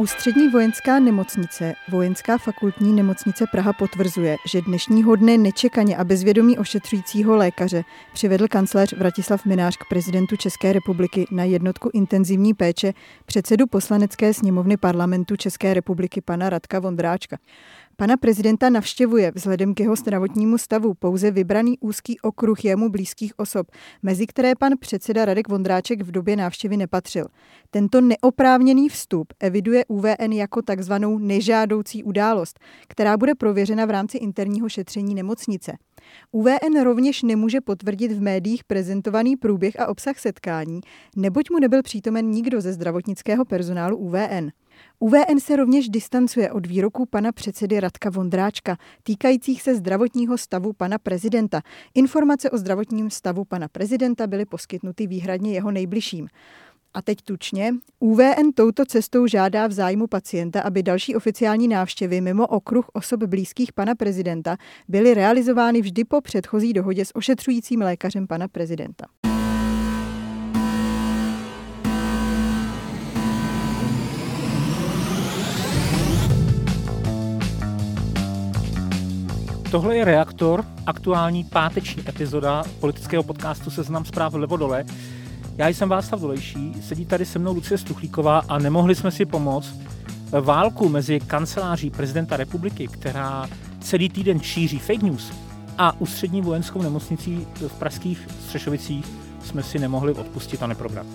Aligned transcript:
Ústřední 0.00 0.48
vojenská 0.48 0.98
nemocnice, 0.98 1.74
Vojenská 1.88 2.38
fakultní 2.38 2.92
nemocnice 2.92 3.44
Praha 3.52 3.72
potvrzuje, 3.72 4.36
že 4.46 4.62
dnešního 4.62 5.16
dne 5.16 5.38
nečekaně 5.38 5.96
a 5.96 6.04
bezvědomí 6.04 6.58
ošetřujícího 6.58 7.36
lékaře 7.36 7.84
přivedl 8.12 8.48
kancléř 8.48 8.92
Vratislav 8.92 9.44
Minář 9.44 9.76
k 9.76 9.88
prezidentu 9.88 10.36
České 10.36 10.72
republiky 10.72 11.26
na 11.30 11.44
jednotku 11.44 11.90
intenzivní 11.92 12.54
péče 12.54 12.92
předsedu 13.26 13.66
poslanecké 13.66 14.34
sněmovny 14.34 14.76
parlamentu 14.76 15.36
České 15.36 15.74
republiky 15.74 16.20
pana 16.20 16.50
Radka 16.50 16.80
Vondráčka. 16.80 17.36
Pana 18.00 18.16
prezidenta 18.16 18.70
navštěvuje 18.70 19.32
vzhledem 19.34 19.74
k 19.74 19.80
jeho 19.80 19.96
zdravotnímu 19.96 20.58
stavu 20.58 20.94
pouze 20.94 21.30
vybraný 21.30 21.78
úzký 21.78 22.20
okruh 22.20 22.64
jemu 22.64 22.88
blízkých 22.88 23.38
osob, 23.38 23.66
mezi 24.02 24.26
které 24.26 24.54
pan 24.54 24.72
předseda 24.80 25.24
Radek 25.24 25.48
Vondráček 25.48 26.02
v 26.02 26.10
době 26.10 26.36
návštěvy 26.36 26.76
nepatřil. 26.76 27.26
Tento 27.70 28.00
neoprávněný 28.00 28.88
vstup 28.88 29.32
eviduje 29.40 29.84
UVN 29.88 30.32
jako 30.32 30.62
takzvanou 30.62 31.18
nežádoucí 31.18 32.04
událost, 32.04 32.60
která 32.88 33.16
bude 33.16 33.34
prověřena 33.34 33.86
v 33.86 33.90
rámci 33.90 34.18
interního 34.18 34.68
šetření 34.68 35.14
nemocnice. 35.14 35.72
UVN 36.32 36.82
rovněž 36.84 37.22
nemůže 37.22 37.60
potvrdit 37.60 38.12
v 38.12 38.22
médiích 38.22 38.64
prezentovaný 38.64 39.36
průběh 39.36 39.80
a 39.80 39.86
obsah 39.86 40.18
setkání, 40.18 40.80
neboť 41.16 41.50
mu 41.50 41.58
nebyl 41.58 41.82
přítomen 41.82 42.26
nikdo 42.26 42.60
ze 42.60 42.72
zdravotnického 42.72 43.44
personálu 43.44 43.96
UVN. 43.96 44.50
UVN 44.98 45.40
se 45.40 45.56
rovněž 45.56 45.88
distancuje 45.88 46.52
od 46.52 46.66
výroků 46.66 47.06
pana 47.06 47.32
předsedy 47.32 47.80
Radka 47.80 48.10
Vondráčka 48.10 48.76
týkajících 49.02 49.62
se 49.62 49.74
zdravotního 49.74 50.38
stavu 50.38 50.72
pana 50.72 50.98
prezidenta. 50.98 51.62
Informace 51.94 52.50
o 52.50 52.58
zdravotním 52.58 53.10
stavu 53.10 53.44
pana 53.44 53.68
prezidenta 53.68 54.26
byly 54.26 54.44
poskytnuty 54.44 55.06
výhradně 55.06 55.52
jeho 55.52 55.70
nejbližším. 55.70 56.28
A 56.94 57.02
teď 57.02 57.22
tučně, 57.22 57.74
UVN 57.98 58.52
touto 58.54 58.84
cestou 58.84 59.26
žádá 59.26 59.66
v 59.66 59.72
zájmu 59.72 60.06
pacienta, 60.06 60.60
aby 60.60 60.82
další 60.82 61.16
oficiální 61.16 61.68
návštěvy 61.68 62.20
mimo 62.20 62.46
okruh 62.46 62.88
osob 62.92 63.22
blízkých 63.22 63.72
pana 63.72 63.94
prezidenta 63.94 64.56
byly 64.88 65.14
realizovány 65.14 65.80
vždy 65.80 66.04
po 66.04 66.20
předchozí 66.20 66.72
dohodě 66.72 67.04
s 67.04 67.16
ošetřujícím 67.16 67.80
lékařem 67.80 68.26
pana 68.26 68.48
prezidenta. 68.48 69.06
Tohle 79.70 79.96
je 79.96 80.04
Reaktor, 80.04 80.64
aktuální 80.86 81.44
páteční 81.44 82.08
epizoda 82.08 82.64
politického 82.80 83.22
podcastu 83.22 83.70
Seznam 83.70 84.04
zpráv 84.04 84.34
levo 84.34 84.56
dole. 84.56 84.84
Já 85.56 85.68
jsem 85.68 85.88
Václav 85.88 86.20
Dolejší, 86.20 86.74
sedí 86.82 87.06
tady 87.06 87.26
se 87.26 87.38
mnou 87.38 87.54
Lucie 87.54 87.78
Stuchlíková 87.78 88.42
a 88.48 88.58
nemohli 88.58 88.94
jsme 88.94 89.10
si 89.10 89.26
pomoct. 89.26 89.74
Válku 90.40 90.88
mezi 90.88 91.20
kanceláří 91.20 91.90
prezidenta 91.90 92.36
republiky, 92.36 92.88
která 92.88 93.48
celý 93.80 94.08
týden 94.08 94.40
šíří 94.40 94.78
fake 94.78 95.02
news, 95.02 95.32
a 95.78 96.00
ústřední 96.00 96.42
vojenskou 96.42 96.82
nemocnicí 96.82 97.46
v 97.68 97.72
pražských 97.72 98.28
Střešovicích 98.44 99.06
jsme 99.44 99.62
si 99.62 99.78
nemohli 99.78 100.12
odpustit 100.12 100.62
a 100.62 100.66
neprobrat. 100.66 101.06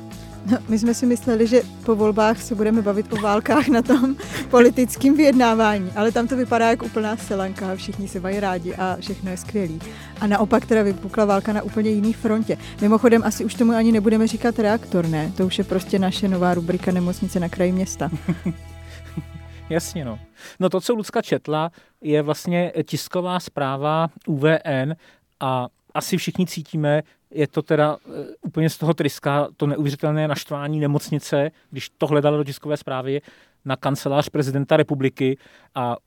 No, 0.52 0.58
my 0.70 0.80
jsme 0.80 0.94
si 0.94 1.06
mysleli, 1.06 1.48
že 1.48 1.62
po 1.86 1.96
volbách 1.96 2.42
se 2.42 2.56
budeme 2.56 2.82
bavit 2.82 3.14
o 3.14 3.16
válkách 3.16 3.68
na 3.68 3.82
tom 3.82 4.16
politickém 4.50 5.18
vyjednávání, 5.18 5.92
ale 5.96 6.12
tam 6.12 6.28
to 6.28 6.38
vypadá 6.38 6.70
jako 6.70 6.86
úplná 6.86 7.18
selanka, 7.18 7.76
všichni 7.76 8.08
se 8.08 8.20
mají 8.20 8.40
rádi 8.40 8.76
a 8.76 8.98
všechno 9.00 9.32
je 9.32 9.38
skvělý. 9.38 9.80
A 10.22 10.28
naopak 10.28 10.66
teda 10.66 10.84
vypukla 10.84 11.26
válka 11.26 11.54
na 11.54 11.62
úplně 11.62 11.90
jiný 11.90 12.14
frontě. 12.14 12.58
Mimochodem 12.82 13.24
asi 13.26 13.46
už 13.46 13.56
tomu 13.56 13.72
ani 13.72 13.92
nebudeme 13.92 14.28
říkat 14.28 14.60
reaktor, 14.60 15.08
ne? 15.08 15.32
To 15.38 15.46
už 15.46 15.58
je 15.58 15.64
prostě 15.64 16.00
naše 16.00 16.28
nová 16.28 16.54
rubrika 16.54 16.92
nemocnice 16.92 17.40
na 17.40 17.50
kraji 17.50 17.72
města. 17.72 18.10
Jasně, 19.70 20.06
no. 20.06 20.20
No 20.60 20.70
to, 20.70 20.82
co 20.82 20.94
Lucka 20.94 21.22
četla, 21.22 21.72
je 22.02 22.22
vlastně 22.22 22.72
tisková 22.84 23.40
zpráva 23.40 24.08
UVN 24.28 24.94
a 25.40 25.68
asi 25.94 26.18
všichni 26.18 26.48
cítíme, 26.48 27.02
je 27.32 27.48
to 27.48 27.62
teda 27.62 27.96
uh, 27.96 28.14
úplně 28.42 28.70
z 28.70 28.78
toho 28.78 28.94
tryska, 28.94 29.48
to 29.58 29.68
neuvěřitelné 29.68 30.28
naštvání 30.28 30.80
nemocnice, 30.80 31.52
když 31.72 31.90
to 31.90 32.08
hledala 32.08 32.38
do 32.38 32.44
tiskové 32.44 32.78
zprávy 32.78 33.22
na 33.66 33.76
kancelář 33.76 34.30
prezidenta 34.30 34.78
republiky 34.78 35.38
a 35.76 35.98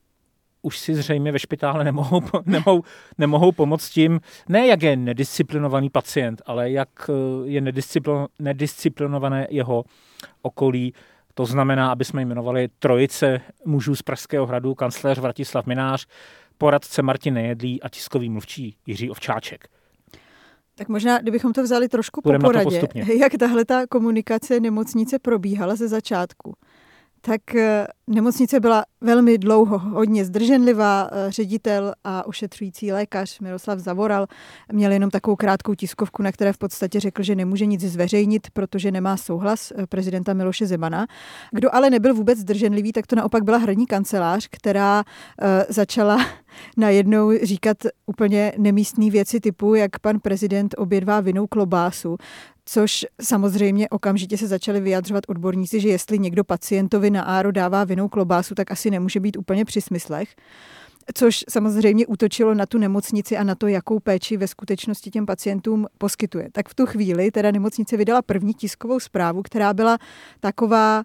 už 0.63 0.79
si 0.79 0.95
zřejmě 0.95 1.33
ve 1.33 1.39
špitále 1.39 1.85
nemohou, 1.85 2.23
nemohou, 2.47 2.83
nemohou 3.19 3.53
pomoct 3.53 3.91
tím, 3.91 4.21
ne 4.49 4.67
jak 4.67 4.83
je 4.83 4.97
nedisciplinovaný 4.97 5.91
pacient, 5.91 6.43
ale 6.47 6.71
jak 6.71 6.89
eh, 7.09 7.13
je 7.45 7.61
nedisciplinované 8.39 9.47
jeho 9.51 9.85
okolí. 10.43 10.95
To 11.35 11.47
znamená, 11.47 11.93
aby 11.93 12.05
jsme 12.05 12.23
jmenovali 12.23 12.69
trojice 12.79 13.41
mužů 13.65 13.95
z 13.95 14.03
Pražského 14.03 14.47
hradu, 14.47 14.75
kancléř 14.75 15.19
Vratislav 15.19 15.67
Minář, 15.67 16.07
poradce 16.59 17.03
Martin 17.03 17.35
Nejedlý 17.35 17.83
a 17.83 17.89
tiskový 17.89 18.31
mluvčí 18.31 18.77
Jiří 18.87 19.11
Ovčáček. 19.11 19.69
Tak 20.79 20.89
možná, 20.89 21.19
kdybychom 21.19 21.53
to 21.53 21.63
vzali 21.63 21.89
trošku 21.89 22.21
po 22.21 22.33
poradě, 22.39 22.89
jak 23.19 23.33
tahle 23.39 23.65
ta 23.65 23.87
komunikace 23.87 24.61
nemocnice 24.61 25.19
probíhala 25.19 25.77
ze 25.77 25.89
začátku 25.89 26.55
tak 27.27 27.55
eh, 27.55 27.87
nemocnice 28.07 28.61
byla 28.61 28.85
velmi 29.01 29.39
dlouho 29.39 29.79
hodně 29.79 30.25
zdrženlivá. 30.25 31.09
Eh, 31.13 31.33
ředitel 31.33 31.93
a 32.05 32.27
ošetřující 32.27 32.93
lékař 32.93 33.41
Miroslav 33.41 33.79
Zavoral 33.79 34.27
měl 34.73 34.93
jenom 34.93 35.11
takovou 35.11 35.37
krátkou 35.37 35.75
tiskovku, 35.75 36.23
na 36.23 36.33
které 36.33 36.53
v 36.53 36.59
podstatě 36.59 37.01
řekl, 37.01 37.23
že 37.23 37.35
nemůže 37.35 37.67
nic 37.67 37.81
zveřejnit, 37.81 38.47
protože 38.53 38.91
nemá 38.91 39.17
souhlas 39.17 39.73
eh, 39.77 39.87
prezidenta 39.87 40.35
Miloše 40.35 40.67
Zemana. 40.67 41.07
Kdo 41.53 41.75
ale 41.75 41.91
nebyl 41.91 42.15
vůbec 42.15 42.39
zdrženlivý, 42.39 42.93
tak 42.93 43.07
to 43.07 43.17
naopak 43.17 43.45
byla 43.45 43.59
hradní 43.59 43.87
kancelář, 43.87 44.49
která 44.51 45.05
začala 45.69 46.19
najednou 46.77 47.33
říkat 47.43 47.77
úplně 48.07 48.53
nemístné 48.59 49.11
věci 49.11 49.41
typu, 49.41 49.75
jak 49.75 49.99
pan 49.99 50.21
prezident 50.21 50.75
obědvá 50.79 51.21
vinou 51.21 51.47
klobásu, 51.47 52.17
což 52.67 53.07
samozřejmě 53.23 53.89
okamžitě 53.89 54.39
se 54.39 54.47
začali 54.47 54.81
vyjadřovat 54.81 55.25
odborníci, 55.29 55.81
že 55.81 55.89
jestli 55.89 56.19
někdo 56.19 56.45
pacientovi 56.45 57.11
na 57.11 57.23
áro 57.23 57.53
dává 57.53 57.85
vinou 57.85 58.09
klobásu, 58.09 58.55
tak 58.55 58.71
asi 58.71 58.91
nemůže 58.91 59.21
být 59.21 59.37
úplně 59.37 59.65
při 59.65 59.81
smyslech 59.81 60.29
což 61.15 61.45
samozřejmě 61.51 62.07
útočilo 62.07 62.55
na 62.55 62.67
tu 62.67 62.79
nemocnici 62.79 63.37
a 63.37 63.45
na 63.45 63.55
to, 63.55 63.67
jakou 63.67 64.01
péči 64.01 64.37
ve 64.37 64.49
skutečnosti 64.49 65.11
těm 65.11 65.27
pacientům 65.27 65.87
poskytuje. 65.99 66.49
Tak 66.53 66.69
v 66.69 66.75
tu 66.75 66.87
chvíli 66.87 67.31
teda 67.31 67.51
nemocnice 67.51 67.97
vydala 67.97 68.23
první 68.23 68.55
tiskovou 68.55 69.01
zprávu, 69.01 69.43
která 69.43 69.75
byla 69.75 69.99
taková 70.41 71.03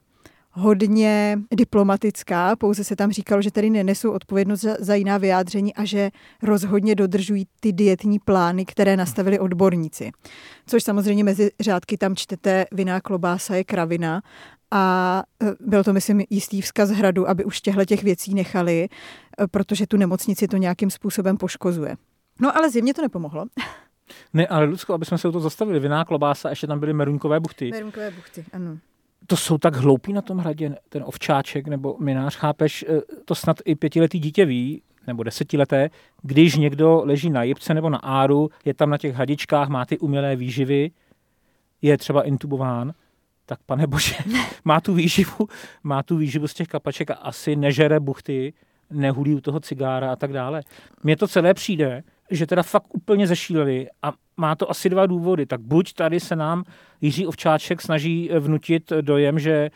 hodně 0.54 1.40
diplomatická, 1.52 2.56
pouze 2.56 2.84
se 2.84 2.96
tam 2.96 3.12
říkalo, 3.12 3.42
že 3.42 3.52
tady 3.52 3.70
nenesou 3.70 4.12
odpovědnost 4.12 4.62
za, 4.62 4.76
za 4.80 4.96
jiná 4.96 5.18
vyjádření 5.18 5.74
a 5.74 5.86
že 5.86 6.12
rozhodně 6.44 6.96
dodržují 6.96 7.48
ty 7.60 7.72
dietní 7.72 8.20
plány, 8.20 8.66
které 8.66 8.98
nastavili 8.98 9.40
odborníci. 9.40 10.12
Což 10.68 10.84
samozřejmě 10.84 11.24
mezi 11.24 11.52
řádky 11.60 11.98
tam 11.98 12.16
čtete 12.16 12.66
viná 12.72 13.02
klobása 13.02 13.56
je 13.56 13.64
kravina 13.64 14.22
a 14.72 15.24
e, 15.44 15.52
byl 15.60 15.84
to, 15.84 15.94
myslím, 15.94 16.24
jistý 16.30 16.62
vzkaz 16.62 16.90
hradu, 16.90 17.30
aby 17.30 17.46
už 17.46 17.62
těchto 17.62 17.86
těch 17.86 18.04
věcí 18.04 18.34
nechali, 18.34 18.84
e, 18.84 19.48
protože 19.48 19.88
tu 19.88 19.98
nemocnici 19.98 20.48
to 20.48 20.58
nějakým 20.58 20.90
způsobem 20.90 21.38
poškozuje. 21.38 21.96
No 22.40 22.58
ale 22.58 22.70
zjevně 22.70 22.94
to 22.94 23.02
nepomohlo. 23.02 23.46
Ne, 24.34 24.48
ale 24.48 24.66
Lucko, 24.66 24.94
aby 24.94 25.06
jsme 25.06 25.18
se 25.18 25.28
o 25.28 25.32
to 25.32 25.40
zastavili, 25.40 25.80
viná 25.80 26.06
klobása, 26.06 26.50
ještě 26.50 26.68
tam 26.68 26.80
byly 26.80 26.94
merunkové 26.94 27.40
buchty. 27.40 27.70
Merunkové 27.72 28.12
buchty, 28.12 28.46
ano 28.54 28.78
to 29.32 29.38
jsou 29.38 29.58
tak 29.58 29.76
hloupí 29.76 30.14
na 30.14 30.22
tom 30.22 30.38
hradě, 30.38 30.76
ten 30.90 31.04
ovčáček 31.06 31.68
nebo 31.68 31.98
minář, 32.00 32.36
chápeš, 32.36 32.86
eh, 32.88 33.02
to 33.26 33.36
snad 33.36 33.58
i 33.66 33.76
pětiletý 33.76 34.20
dítě 34.20 34.46
ví, 34.46 34.82
nebo 35.08 35.24
desetileté, 35.24 35.90
když 36.22 36.56
někdo 36.56 37.02
leží 37.06 37.30
na 37.30 37.44
jibce 37.44 37.74
nebo 37.74 37.90
na 37.90 37.98
áru, 37.98 38.50
je 38.66 38.74
tam 38.74 38.90
na 38.90 38.98
těch 38.98 39.16
hadičkách, 39.16 39.70
má 39.70 39.86
ty 39.86 40.00
umělé 40.00 40.36
výživy, 40.36 40.92
je 41.82 41.98
třeba 41.98 42.24
intubován, 42.24 42.94
tak 43.46 43.60
pane 43.66 43.88
bože, 43.88 44.16
má 44.66 44.82
tu 44.82 44.94
výživu, 44.94 45.48
má 45.84 46.04
tu 46.04 46.18
výživu 46.18 46.48
z 46.48 46.54
těch 46.54 46.68
kapaček 46.68 47.12
a 47.12 47.14
asi 47.14 47.56
nežere 47.56 48.00
buchty, 48.00 48.54
nehulí 48.90 49.36
u 49.36 49.42
toho 49.42 49.60
cigára 49.60 50.12
a 50.12 50.16
tak 50.16 50.34
dále. 50.34 50.62
Mně 51.04 51.18
to 51.18 51.28
celé 51.28 51.54
přijde, 51.54 52.04
že 52.32 52.48
teda 52.48 52.64
fakt 52.64 52.86
úplně 52.90 53.28
zešíleli 53.28 53.88
a 54.02 54.14
má 54.38 54.56
to 54.56 54.72
asi 54.72 54.90
dva 54.90 55.06
důvody. 55.06 55.46
Tak 55.46 55.62
buď 55.62 55.94
tady 55.94 56.20
se 56.20 56.36
nám 56.36 56.64
Jiří 57.02 57.28
Ovčáček 57.28 57.82
snaží 57.82 58.30
vnutit 58.40 58.94
dojem, 59.02 59.40
že 59.40 59.70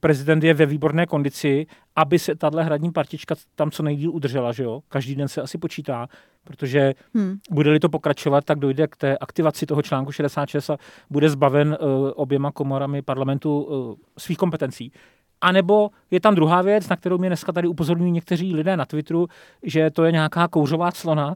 prezident 0.00 0.44
je 0.44 0.54
ve 0.54 0.66
výborné 0.66 1.06
kondici, 1.06 1.66
aby 1.96 2.18
se 2.18 2.34
tahle 2.34 2.64
hradní 2.64 2.92
partička 2.92 3.34
tam 3.54 3.70
co 3.70 3.82
nejdíl 3.82 4.10
udržela, 4.10 4.52
že 4.52 4.62
jo? 4.62 4.80
Každý 4.88 5.14
den 5.14 5.28
se 5.28 5.42
asi 5.42 5.58
počítá, 5.58 6.06
protože 6.44 6.94
hmm. 7.14 7.38
bude-li 7.50 7.80
to 7.80 7.88
pokračovat, 7.88 8.44
tak 8.44 8.58
dojde 8.58 8.86
k 8.86 8.96
té 8.96 9.18
aktivaci 9.18 9.66
toho 9.66 9.82
článku 9.82 10.12
66 10.12 10.70
a 10.70 10.76
bude 11.10 11.30
zbaven 11.30 11.68
uh, 11.80 12.10
oběma 12.14 12.52
komorami 12.52 13.02
parlamentu 13.02 13.62
uh, 13.62 13.94
svých 14.18 14.38
kompetencí. 14.38 14.92
A 15.40 15.52
nebo 15.52 15.90
je 16.10 16.20
tam 16.20 16.34
druhá 16.34 16.62
věc, 16.62 16.88
na 16.88 16.96
kterou 16.96 17.18
mě 17.18 17.28
dneska 17.28 17.52
tady 17.52 17.68
upozorňují 17.68 18.12
někteří 18.12 18.54
lidé 18.54 18.76
na 18.76 18.84
Twitteru, 18.84 19.26
že 19.62 19.90
to 19.90 20.04
je 20.04 20.12
nějaká 20.12 20.48
kouřová 20.48 20.92
clona, 20.92 21.34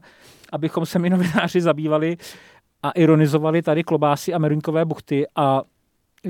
abychom 0.51 0.85
se 0.85 0.99
my 0.99 1.09
novináři 1.09 1.61
zabývali 1.61 2.17
a 2.83 2.91
ironizovali 2.91 3.61
tady 3.61 3.83
klobásy 3.83 4.33
a 4.33 4.37
meruňkové 4.37 4.85
buchty 4.85 5.25
a 5.35 5.61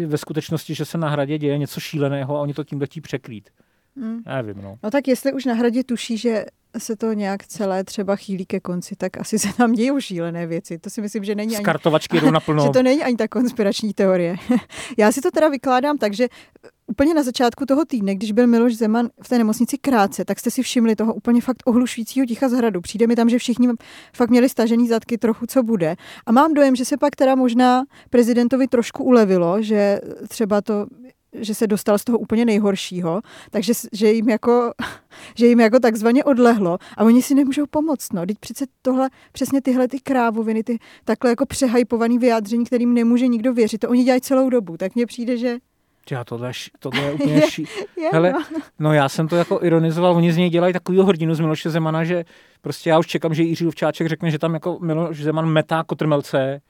ve 0.05 0.17
skutečnosti, 0.17 0.75
že 0.75 0.85
se 0.85 0.97
na 0.97 1.09
hradě 1.09 1.37
děje 1.37 1.57
něco 1.57 1.79
šíleného 1.79 2.37
a 2.37 2.41
oni 2.41 2.53
to 2.53 2.63
tím 2.63 2.81
letí 2.81 3.01
překrýt. 3.01 3.49
Hmm. 3.97 4.21
Nevím, 4.25 4.63
no. 4.63 4.77
No 4.83 4.91
tak 4.91 5.07
jestli 5.07 5.33
už 5.33 5.45
na 5.45 5.53
hradě 5.53 5.83
tuší, 5.83 6.17
že 6.17 6.45
se 6.77 6.95
to 6.95 7.13
nějak 7.13 7.47
celé 7.47 7.83
třeba 7.83 8.15
chýlí 8.15 8.45
ke 8.45 8.59
konci, 8.59 8.95
tak 8.95 9.17
asi 9.17 9.39
se 9.39 9.47
tam 9.57 9.73
dějí 9.73 9.91
šílené 9.99 10.47
věci. 10.47 10.77
To 10.77 10.89
si 10.89 11.01
myslím, 11.01 11.23
že 11.23 11.35
není 11.35 11.55
ani... 11.55 11.65
kartovačky 11.65 12.21
jdou 12.21 12.31
naplno. 12.31 12.63
že 12.67 12.69
to 12.69 12.83
není 12.83 13.03
ani 13.03 13.17
ta 13.17 13.27
konspirační 13.27 13.93
teorie. 13.93 14.35
Já 14.97 15.11
si 15.11 15.21
to 15.21 15.31
teda 15.31 15.47
vykládám 15.49 15.97
tak, 15.97 16.13
že 16.13 16.27
úplně 16.87 17.13
na 17.13 17.23
začátku 17.23 17.65
toho 17.65 17.85
týdne, 17.85 18.15
když 18.15 18.31
byl 18.31 18.47
Miloš 18.47 18.75
Zeman 18.75 19.09
v 19.23 19.29
té 19.29 19.37
nemocnici 19.37 19.77
krátce, 19.77 20.25
tak 20.25 20.39
jste 20.39 20.51
si 20.51 20.63
všimli 20.63 20.95
toho 20.95 21.13
úplně 21.13 21.41
fakt 21.41 21.63
ohlušujícího 21.65 22.25
ticha 22.25 22.49
z 22.49 22.53
hradu. 22.53 22.81
Přijde 22.81 23.07
mi 23.07 23.15
tam, 23.15 23.29
že 23.29 23.37
všichni 23.37 23.67
fakt 24.15 24.29
měli 24.29 24.49
stažený 24.49 24.87
zadky 24.87 25.17
trochu, 25.17 25.45
co 25.45 25.63
bude. 25.63 25.95
A 26.25 26.31
mám 26.31 26.53
dojem, 26.53 26.75
že 26.75 26.85
se 26.85 26.97
pak 26.97 27.15
teda 27.15 27.35
možná 27.35 27.83
prezidentovi 28.09 28.67
trošku 28.67 29.03
ulevilo, 29.03 29.61
že 29.61 29.99
třeba 30.27 30.61
to 30.61 30.85
že 31.33 31.55
se 31.55 31.67
dostal 31.67 31.97
z 31.97 32.03
toho 32.03 32.17
úplně 32.17 32.45
nejhoršího, 32.45 33.21
takže 33.51 33.73
že 33.93 34.11
jim 34.11 34.29
jako, 34.29 34.71
že 35.35 35.45
jim 35.45 35.59
jako 35.59 35.79
takzvaně 35.79 36.23
odlehlo 36.23 36.77
a 36.97 37.03
oni 37.03 37.21
si 37.21 37.35
nemůžou 37.35 37.65
pomoct. 37.69 38.13
No. 38.13 38.25
Teď 38.25 38.37
přece 38.39 38.65
tohle, 38.81 39.09
přesně 39.31 39.61
tyhle 39.61 39.87
ty 39.87 39.99
krávoviny, 39.99 40.63
ty 40.63 40.79
takhle 41.05 41.29
jako 41.29 41.45
přehajpovaný 41.45 42.19
vyjádření, 42.19 42.65
kterým 42.65 42.93
nemůže 42.93 43.27
nikdo 43.27 43.53
věřit, 43.53 43.77
to 43.77 43.89
oni 43.89 44.03
dělají 44.03 44.21
celou 44.21 44.49
dobu. 44.49 44.77
Tak 44.77 44.95
mně 44.95 45.05
přijde, 45.05 45.37
že 45.37 45.57
já 46.11 46.23
tohle, 46.23 46.51
tohle 46.79 47.01
je 47.01 47.11
úplně 47.13 47.41
ší... 47.41 47.65
je, 47.97 48.09
Hele, 48.13 48.31
no. 48.31 48.43
no. 48.79 48.93
já 48.93 49.09
jsem 49.09 49.27
to 49.27 49.35
jako 49.35 49.59
ironizoval, 49.61 50.15
oni 50.15 50.33
z 50.33 50.37
něj 50.37 50.49
dělají 50.49 50.73
takový 50.73 50.99
hrdinu 50.99 51.35
z 51.35 51.39
Miloše 51.39 51.69
Zemana, 51.69 52.03
že 52.03 52.25
prostě 52.61 52.89
já 52.89 52.99
už 52.99 53.07
čekám, 53.07 53.33
že 53.33 53.43
Jiří 53.43 53.65
Luvčáček 53.65 54.07
řekne, 54.07 54.31
že 54.31 54.39
tam 54.39 54.53
jako 54.53 54.79
Miloš 54.81 55.23
Zeman 55.23 55.45
metá 55.45 55.83
kotrmelce, 55.83 56.61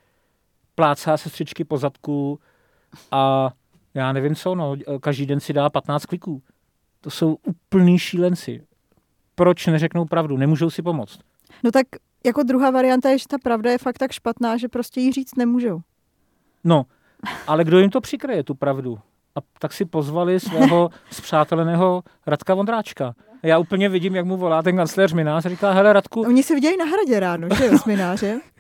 plácá 0.76 1.18
sestřičky 1.18 1.64
po 1.64 1.78
zadku 1.78 2.40
a 3.12 3.52
já 3.94 4.12
nevím 4.14 4.36
co, 4.36 4.56
no, 4.56 4.76
každý 5.02 5.26
den 5.26 5.40
si 5.40 5.54
dá 5.54 5.70
15 5.70 6.06
kliků. 6.06 6.42
To 7.02 7.10
jsou 7.10 7.38
úplný 7.46 8.00
šílenci. 8.00 8.64
Proč 9.36 9.68
neřeknou 9.68 10.06
pravdu? 10.06 10.38
Nemůžou 10.38 10.70
si 10.70 10.82
pomoct. 10.82 11.20
No 11.64 11.72
tak 11.72 11.86
jako 12.26 12.44
druhá 12.44 12.72
varianta 12.72 13.10
je, 13.10 13.18
že 13.18 13.28
ta 13.28 13.38
pravda 13.44 13.72
je 13.72 13.78
fakt 13.78 13.98
tak 13.98 14.12
špatná, 14.12 14.58
že 14.58 14.68
prostě 14.68 15.02
jí 15.02 15.12
říct 15.12 15.36
nemůžou. 15.36 15.80
No, 16.64 16.86
ale 17.48 17.64
kdo 17.64 17.80
jim 17.80 17.90
to 17.90 18.02
přikryje, 18.02 18.44
tu 18.44 18.56
pravdu? 18.56 19.00
A 19.36 19.40
tak 19.60 19.74
si 19.74 19.86
pozvali 19.86 20.40
svého 20.40 20.90
zpřáteleného 21.12 22.04
Radka 22.28 22.54
Vondráčka. 22.54 23.14
Já 23.44 23.58
úplně 23.58 23.90
vidím, 23.90 24.16
jak 24.16 24.26
mu 24.26 24.38
volá 24.38 24.62
ten 24.62 24.76
kancléř 24.76 25.14
Minář 25.14 25.46
a 25.46 25.50
říká, 25.50 25.72
hele 25.72 25.94
Radku... 25.94 26.22
Oni 26.22 26.44
se 26.44 26.54
vidějí 26.54 26.78
na 26.78 26.86
hradě 26.86 27.20
ráno, 27.20 27.48
že 27.58 27.66
jo, 27.66 27.78
s 27.78 27.86
Minářem? 27.86 28.42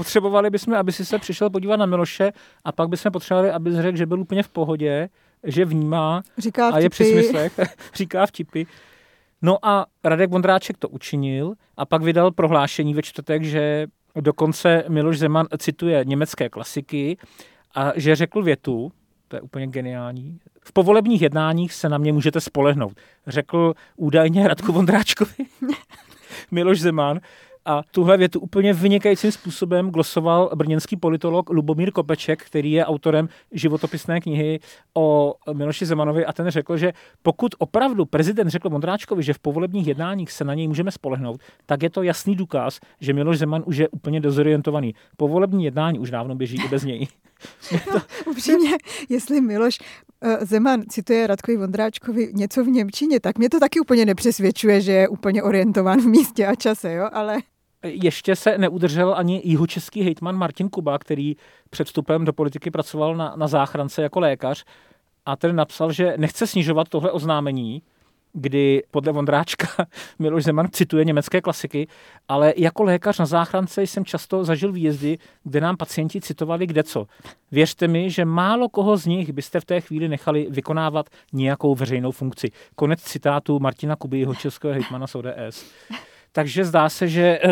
Potřebovali 0.00 0.50
bychom, 0.50 0.74
aby 0.74 0.92
si 0.92 1.04
se 1.04 1.18
přišel 1.18 1.50
podívat 1.50 1.76
na 1.76 1.86
Miloše 1.86 2.32
a 2.64 2.72
pak 2.72 2.88
bychom 2.88 3.12
potřebovali, 3.12 3.50
aby 3.50 3.82
řekl, 3.82 3.98
že 3.98 4.06
byl 4.06 4.20
úplně 4.20 4.42
v 4.42 4.48
pohodě, 4.48 5.08
že 5.44 5.64
vnímá 5.64 6.22
Říká 6.38 6.68
a 6.68 6.78
je 6.78 6.90
při 6.90 7.04
smyslech, 7.04 7.60
říká 7.94 8.26
vtipy. 8.26 8.64
No 9.42 9.58
a 9.62 9.86
Radek 10.04 10.30
Vondráček 10.30 10.78
to 10.78 10.88
učinil 10.88 11.54
a 11.76 11.86
pak 11.86 12.02
vydal 12.02 12.30
prohlášení 12.30 12.94
ve 12.94 13.02
čtvrtek, 13.02 13.44
že 13.44 13.86
dokonce 14.20 14.84
Miloš 14.88 15.18
Zeman 15.18 15.46
cituje 15.58 16.04
německé 16.04 16.48
klasiky 16.48 17.16
a 17.74 17.92
že 17.96 18.16
řekl 18.16 18.42
větu, 18.42 18.92
to 19.28 19.36
je 19.36 19.40
úplně 19.40 19.66
geniální, 19.66 20.38
v 20.64 20.72
povolebních 20.72 21.22
jednáních 21.22 21.72
se 21.72 21.88
na 21.88 21.98
mě 21.98 22.12
můžete 22.12 22.40
spolehnout. 22.40 22.96
Řekl 23.26 23.74
údajně 23.96 24.48
Radku 24.48 24.72
Vondráčkovi 24.72 25.46
Miloš 26.50 26.80
Zeman, 26.80 27.20
a 27.64 27.82
tuhle 27.90 28.16
větu 28.16 28.40
úplně 28.40 28.72
vynikajícím 28.72 29.32
způsobem 29.32 29.90
glosoval 29.90 30.50
brněnský 30.54 30.96
politolog 30.96 31.50
Lubomír 31.50 31.92
Kopeček, 31.92 32.44
který 32.44 32.72
je 32.72 32.86
autorem 32.86 33.28
životopisné 33.52 34.20
knihy 34.20 34.60
o 34.94 35.34
Miloši 35.52 35.86
Zemanovi 35.86 36.26
a 36.26 36.32
ten 36.32 36.50
řekl, 36.50 36.76
že 36.76 36.92
pokud 37.22 37.54
opravdu 37.58 38.04
prezident 38.04 38.48
řekl 38.48 38.70
Mondráčkovi, 38.70 39.22
že 39.22 39.32
v 39.32 39.38
povolebních 39.38 39.86
jednáních 39.86 40.32
se 40.32 40.44
na 40.44 40.54
něj 40.54 40.68
můžeme 40.68 40.90
spolehnout, 40.90 41.40
tak 41.66 41.82
je 41.82 41.90
to 41.90 42.02
jasný 42.02 42.36
důkaz, 42.36 42.80
že 43.00 43.12
Miloš 43.12 43.38
Zeman 43.38 43.62
už 43.66 43.76
je 43.76 43.88
úplně 43.88 44.20
dezorientovaný. 44.20 44.94
Povolební 45.16 45.64
jednání 45.64 45.98
už 45.98 46.10
dávno 46.10 46.34
běží 46.34 46.56
i 46.64 46.68
bez 46.68 46.84
něj. 46.84 47.08
No, 47.94 48.02
upřímně, 48.26 48.70
jestli 49.08 49.40
Miloš 49.40 49.78
uh, 50.20 50.36
Zeman 50.40 50.82
cituje 50.88 51.26
Radkovi 51.26 51.56
Vondráčkovi 51.56 52.30
něco 52.34 52.64
v 52.64 52.68
Němčině, 52.68 53.20
tak 53.20 53.38
mě 53.38 53.50
to 53.50 53.60
taky 53.60 53.80
úplně 53.80 54.06
nepřesvědčuje, 54.06 54.80
že 54.80 54.92
je 54.92 55.08
úplně 55.08 55.42
orientován 55.42 56.00
v 56.00 56.06
místě 56.06 56.46
a 56.46 56.54
čase, 56.54 56.92
jo, 56.92 57.08
ale... 57.12 57.38
Ještě 57.82 58.36
se 58.36 58.58
neudržel 58.58 59.14
ani 59.16 59.40
jihočeský 59.44 60.02
hejtman 60.02 60.36
Martin 60.36 60.68
Kuba, 60.68 60.98
který 60.98 61.36
před 61.70 61.86
vstupem 61.86 62.24
do 62.24 62.32
politiky 62.32 62.70
pracoval 62.70 63.16
na, 63.16 63.34
na 63.36 63.48
záchrance 63.48 64.02
jako 64.02 64.20
lékař 64.20 64.64
a 65.26 65.36
ten 65.36 65.56
napsal, 65.56 65.92
že 65.92 66.14
nechce 66.16 66.46
snižovat 66.46 66.88
tohle 66.88 67.10
oznámení, 67.10 67.82
kdy 68.32 68.82
podle 68.90 69.12
Vondráčka 69.12 69.68
Miloš 70.18 70.44
Zeman 70.44 70.68
cituje 70.72 71.04
německé 71.04 71.40
klasiky, 71.40 71.88
ale 72.28 72.54
jako 72.56 72.82
lékař 72.82 73.18
na 73.18 73.26
záchrance 73.26 73.82
jsem 73.82 74.04
často 74.04 74.44
zažil 74.44 74.72
výjezdy, 74.72 75.18
kde 75.44 75.60
nám 75.60 75.76
pacienti 75.76 76.20
citovali 76.20 76.66
kde 76.66 76.82
co. 76.82 77.06
Věřte 77.52 77.88
mi, 77.88 78.10
že 78.10 78.24
málo 78.24 78.68
koho 78.68 78.96
z 78.96 79.06
nich 79.06 79.32
byste 79.32 79.60
v 79.60 79.64
té 79.64 79.80
chvíli 79.80 80.08
nechali 80.08 80.46
vykonávat 80.50 81.06
nějakou 81.32 81.74
veřejnou 81.74 82.10
funkci. 82.10 82.50
Konec 82.74 83.02
citátu 83.02 83.58
Martina 83.58 83.96
Kuby, 83.96 84.18
jeho 84.18 84.34
českého 84.34 84.74
hejtmana 84.74 85.06
z 85.06 85.14
ODS. 85.14 85.64
Takže 86.32 86.64
zdá 86.64 86.88
se, 86.88 87.08
že 87.08 87.22
eh, 87.22 87.48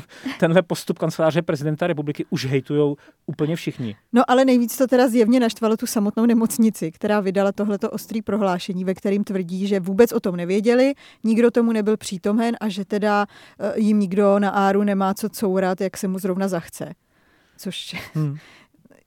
tenhle 0.40 0.62
postup 0.62 0.98
kanceláře 0.98 1.42
prezidenta 1.42 1.86
republiky 1.86 2.24
už 2.30 2.46
hejtujou 2.46 2.96
úplně 3.26 3.56
všichni. 3.56 3.96
No 4.12 4.22
ale 4.28 4.44
nejvíc 4.44 4.76
to 4.76 4.86
teda 4.86 5.08
zjevně 5.08 5.40
naštvalo 5.40 5.76
tu 5.76 5.86
samotnou 5.86 6.26
nemocnici, 6.26 6.92
která 6.92 7.20
vydala 7.20 7.52
tohleto 7.52 7.90
ostrý 7.90 8.22
prohlášení, 8.22 8.84
ve 8.84 8.94
kterým 8.94 9.24
tvrdí, 9.24 9.66
že 9.66 9.80
vůbec 9.80 10.12
o 10.12 10.20
tom 10.20 10.36
nevěděli, 10.36 10.94
nikdo 11.24 11.50
tomu 11.50 11.72
nebyl 11.72 11.96
přítomen 11.96 12.56
a 12.60 12.68
že 12.68 12.84
teda 12.84 13.26
eh, 13.60 13.80
jim 13.80 13.98
nikdo 13.98 14.38
na 14.38 14.50
áru 14.50 14.82
nemá 14.82 15.14
co 15.14 15.28
courat, 15.28 15.80
jak 15.80 15.96
se 15.96 16.08
mu 16.08 16.18
zrovna 16.18 16.48
zachce. 16.48 16.94
Což 17.58 17.96
hmm 18.14 18.36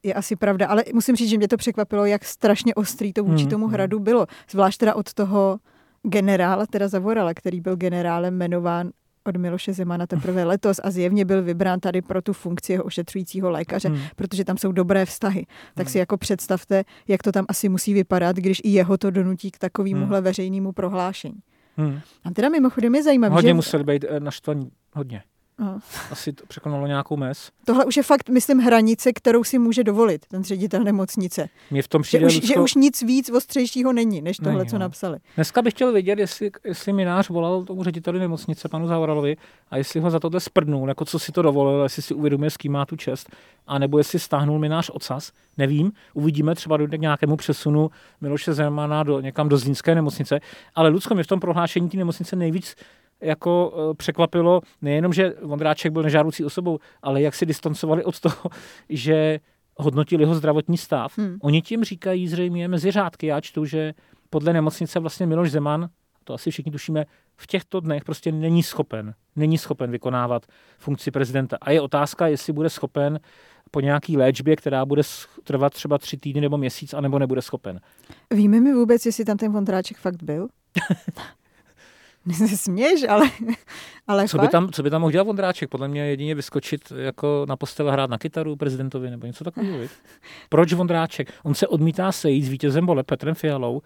je 0.04 0.14
asi 0.14 0.36
pravda, 0.36 0.68
ale 0.68 0.84
musím 0.94 1.16
říct, 1.16 1.30
že 1.30 1.38
mě 1.38 1.48
to 1.48 1.58
překvapilo, 1.58 2.06
jak 2.06 2.26
strašně 2.26 2.76
ostrý 2.76 3.14
to 3.14 3.24
vůči 3.24 3.42
hmm, 3.42 3.50
tomu 3.50 3.66
hmm. 3.66 3.74
hradu 3.74 4.00
bylo. 4.00 4.28
Zvlášť 4.50 4.80
teda 4.80 4.96
od 4.96 5.14
toho 5.14 5.60
generála, 6.04 6.66
teda 6.66 6.88
Zavorala, 6.88 7.34
který 7.34 7.62
byl 7.62 7.76
generálem 7.76 8.34
jmenován 8.34 8.92
od 9.27 9.38
Miloše 9.38 9.74
Zemana 9.74 10.07
teprve 10.07 10.44
letos 10.44 10.80
a 10.83 10.92
zjevně 10.92 11.25
byl 11.25 11.44
vybrán 11.44 11.80
tady 11.80 12.01
pro 12.01 12.22
tu 12.22 12.33
funkci 12.33 12.72
jeho 12.72 12.83
ošetřujícího 12.83 13.50
lékaře, 13.50 13.89
hmm. 13.89 14.00
protože 14.15 14.46
tam 14.46 14.58
jsou 14.58 14.72
dobré 14.72 15.05
vztahy. 15.05 15.46
Tak 15.75 15.88
hmm. 15.88 15.91
si 15.91 15.98
jako 15.98 16.17
představte, 16.17 16.84
jak 17.08 17.24
to 17.24 17.32
tam 17.32 17.46
asi 17.48 17.70
musí 17.70 17.94
vypadat, 17.94 18.36
když 18.36 18.62
i 18.63 18.70
jeho 18.70 18.98
to 18.98 19.12
donutí 19.12 19.51
k 19.51 19.58
takovémuhle 19.58 20.17
hmm. 20.17 20.24
veřejnému 20.25 20.72
prohlášení. 20.72 21.39
Hmm. 21.77 22.00
A 22.24 22.32
teda 22.32 22.50
mimochodem 22.50 22.96
je 22.96 23.03
zajímavé, 23.03 23.36
Hodně 23.36 23.50
že... 23.50 23.53
museli 23.53 23.84
být 23.84 24.05
eh, 24.10 24.20
naštvaní, 24.20 24.72
hodně. 24.94 25.24
No. 25.60 25.80
Asi 26.12 26.34
to 26.34 26.46
překonalo 26.46 26.88
nějakou 26.88 27.18
mes. 27.18 27.52
Tohle 27.66 27.86
už 27.86 27.98
je 27.98 28.04
fakt, 28.04 28.30
myslím, 28.30 28.60
hranice, 28.60 29.14
kterou 29.14 29.44
si 29.44 29.60
může 29.60 29.84
dovolit 29.84 30.26
ten 30.26 30.44
ředitel 30.44 30.84
nemocnice. 30.84 31.50
Mě 31.72 31.82
v 31.82 31.88
tom 31.88 32.04
že, 32.04 32.20
už, 32.26 32.36
Lucko... 32.36 32.48
že 32.48 32.56
už 32.56 32.76
nic 32.76 33.02
víc 33.02 33.30
ostřejšího 33.30 33.94
není, 33.94 34.22
než 34.22 34.38
tohle, 34.38 34.54
není, 34.54 34.70
co 34.70 34.76
no. 34.76 34.80
napsali. 34.80 35.18
Dneska 35.36 35.62
bych 35.62 35.74
chtěl 35.74 35.92
vědět, 35.92 36.20
jestli, 36.20 36.52
jestli 36.64 36.94
minář 36.94 37.30
volal 37.30 37.64
tomu 37.64 37.84
řediteli 37.84 38.20
nemocnice, 38.20 38.70
panu 38.70 38.88
Zauralovi, 38.88 39.38
a 39.72 39.78
jestli 39.78 40.00
ho 40.00 40.12
za 40.12 40.20
tohle 40.20 40.40
sprdnul, 40.40 40.90
jako 40.90 41.06
co 41.06 41.20
si 41.20 41.32
to 41.32 41.42
dovolil, 41.42 41.84
jestli 41.84 42.02
si 42.02 42.14
uvědomuje, 42.14 42.50
s 42.50 42.58
kým 42.58 42.72
má 42.72 42.86
tu 42.86 42.96
čest, 42.96 43.30
a 43.68 43.80
nebo 43.80 43.98
jestli 43.98 44.20
stáhnul 44.20 44.60
minář 44.60 44.90
ocas. 44.94 45.32
Nevím, 45.58 45.92
uvidíme, 46.14 46.56
třeba 46.56 46.78
dojde 46.78 46.98
k 46.98 47.02
nějakému 47.02 47.36
přesunu 47.36 47.92
Miloše 48.22 48.54
Zemana 48.54 49.04
do, 49.04 49.20
někam 49.20 49.50
do 49.50 49.58
Zlínské 49.58 49.96
nemocnice, 49.96 50.40
ale 50.76 50.90
Lucko 50.90 51.14
mě 51.14 51.24
v 51.24 51.28
tom 51.28 51.40
prohlášení 51.40 51.90
té 51.90 51.98
nemocnice 51.98 52.36
nejvíc 52.36 52.76
jako 53.22 53.74
eh, 53.75 53.93
překvapilo 53.93 54.62
nejenom, 54.81 55.13
že 55.13 55.34
Vondráček 55.41 55.91
byl 55.91 56.03
nežádoucí 56.03 56.45
osobou, 56.45 56.79
ale 57.01 57.22
jak 57.22 57.36
si 57.36 57.45
distancovali 57.45 58.03
od 58.03 58.19
toho, 58.19 58.50
že 58.89 59.39
hodnotili 59.77 60.24
jeho 60.24 60.36
zdravotní 60.36 60.77
stav. 60.77 61.17
Hmm. 61.17 61.38
Oni 61.41 61.62
tím 61.62 61.84
říkají 61.84 62.27
zřejmě 62.27 62.67
mezi 62.67 62.91
řádky. 62.91 63.27
Já 63.27 63.41
čtu, 63.41 63.65
že 63.65 63.93
podle 64.29 64.53
nemocnice 64.53 65.00
vlastně 65.00 65.25
Miloš 65.25 65.51
Zeman, 65.51 65.89
to 66.24 66.34
asi 66.34 66.51
všichni 66.51 66.72
tušíme, 66.72 67.05
v 67.38 67.48
těchto 67.48 67.79
dnech 67.79 68.03
prostě 68.03 68.31
není 68.31 68.63
schopen, 68.63 69.13
není 69.36 69.57
schopen 69.57 69.91
vykonávat 69.91 70.45
funkci 70.77 71.12
prezidenta. 71.12 71.57
A 71.62 71.72
je 71.72 71.81
otázka, 71.81 72.27
jestli 72.27 72.53
bude 72.53 72.69
schopen 72.69 73.19
po 73.72 73.79
nějaký 73.79 74.17
léčbě, 74.17 74.55
která 74.55 74.86
bude 74.86 75.01
trvat 75.43 75.74
třeba 75.74 75.98
tři 75.98 76.17
týdny 76.17 76.41
nebo 76.41 76.57
měsíc, 76.57 76.93
anebo 76.93 77.19
nebude 77.19 77.41
schopen. 77.41 77.79
Víme 78.34 78.60
mi 78.60 78.74
vůbec, 78.74 79.05
jestli 79.05 79.25
tam 79.25 79.38
ten 79.38 79.51
Vondráček 79.51 79.98
fakt 79.98 80.24
byl? 80.24 80.48
se 82.34 82.58
směš, 82.58 83.05
ale, 83.10 83.29
ale 84.08 84.27
co, 84.27 84.38
by 84.38 84.48
tam, 84.48 84.72
co 84.72 84.84
by 84.84 84.89
tam 84.89 85.01
mohl 85.01 85.12
dělat 85.12 85.24
Vondráček? 85.24 85.70
Podle 85.70 85.88
mě 85.88 86.01
jedině 86.01 86.36
vyskočit 86.36 86.94
jako 86.96 87.46
na 87.50 87.55
postel 87.55 87.91
hrát 87.91 88.10
na 88.10 88.17
kytaru 88.17 88.55
prezidentovi 88.55 89.10
nebo 89.10 89.27
něco 89.27 89.44
takového. 89.44 89.77
Proč 90.50 90.74
Vondráček? 90.74 91.34
On 91.44 91.53
se 91.53 91.67
odmítá 91.67 92.12
sejít 92.12 92.46
s 92.46 92.50
vítězem 92.50 92.86
vole 92.86 93.03
Petrem 93.03 93.36
Fialou 93.36 93.82